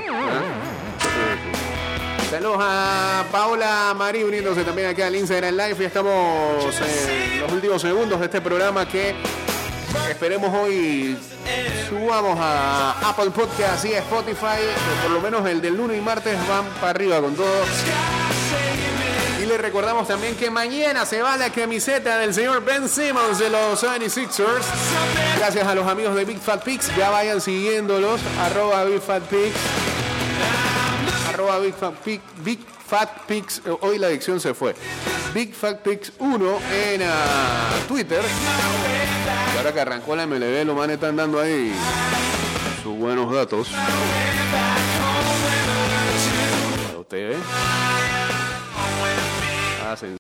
Saludos 2.32 2.58
a 2.60 3.24
Paola 3.32 3.94
Marí 3.96 4.24
uniéndose 4.24 4.64
también 4.64 4.90
acá 4.90 5.08
al 5.08 5.16
Instagram 5.16 5.56
Live. 5.56 5.76
Ya 5.80 5.88
estamos 5.88 6.82
en 6.82 7.40
los 7.40 7.52
últimos 7.54 7.82
segundos 7.82 8.20
de 8.20 8.26
este 8.26 8.42
programa 8.42 8.88
que 8.88 9.16
Esperemos 10.10 10.54
hoy 10.54 11.18
subamos 11.90 12.38
a 12.40 13.10
Apple 13.10 13.32
Podcast 13.32 13.86
y 13.86 13.94
a 13.94 14.00
Spotify. 14.00 14.62
Por 15.04 15.12
lo 15.12 15.22
menos 15.22 15.48
el 15.48 15.62
del 15.62 15.78
lunes 15.78 15.98
y 15.98 16.02
martes 16.02 16.36
van 16.48 16.66
para 16.82 16.90
arriba 16.90 17.22
con 17.22 17.36
todo 17.36 17.64
les 19.48 19.62
recordamos 19.62 20.08
también 20.08 20.36
que 20.36 20.50
mañana 20.50 21.06
se 21.06 21.22
va 21.22 21.38
la 21.38 21.50
camiseta 21.50 22.18
del 22.18 22.34
señor 22.34 22.64
Ben 22.66 22.90
Simmons 22.90 23.40
de 23.40 23.50
los 23.50 23.82
76ers. 23.82 24.66
Gracias 25.38 25.66
a 25.66 25.74
los 25.74 25.88
amigos 25.88 26.16
de 26.16 26.26
Big 26.26 26.40
Fat 26.40 26.64
Pigs. 26.64 26.94
Ya 26.98 27.10
vayan 27.10 27.40
siguiéndolos. 27.40 28.20
Arroba 28.40 28.84
Big 28.84 29.02
Fat 29.02 29.24
Pigs. 29.24 29.56
Arroba 31.30 31.60
Big 31.60 31.74
Fat 32.88 33.10
Pigs. 33.26 33.62
Hoy 33.82 33.98
la 33.98 34.08
adicción 34.08 34.40
se 34.40 34.54
fue. 34.54 34.76
Big 35.34 35.54
Fat 35.54 35.82
Pigs 35.82 36.12
1 36.20 36.60
en 36.74 37.02
ah, 37.04 37.70
Twitter. 37.88 38.22
Y 39.54 39.58
ahora 39.58 39.74
que 39.74 39.80
arrancó 39.80 40.16
la 40.16 40.28
MLB, 40.28 40.66
los 40.66 40.76
manes 40.76 40.96
están 40.96 41.16
dando 41.16 41.40
ahí 41.40 41.74
sus 42.84 42.98
buenos 42.98 43.32
datos. 43.34 43.70
Para 46.88 47.00
ustedes. 47.00 47.38
¿eh? 47.38 48.07
más 49.88 50.04
en 50.04 50.16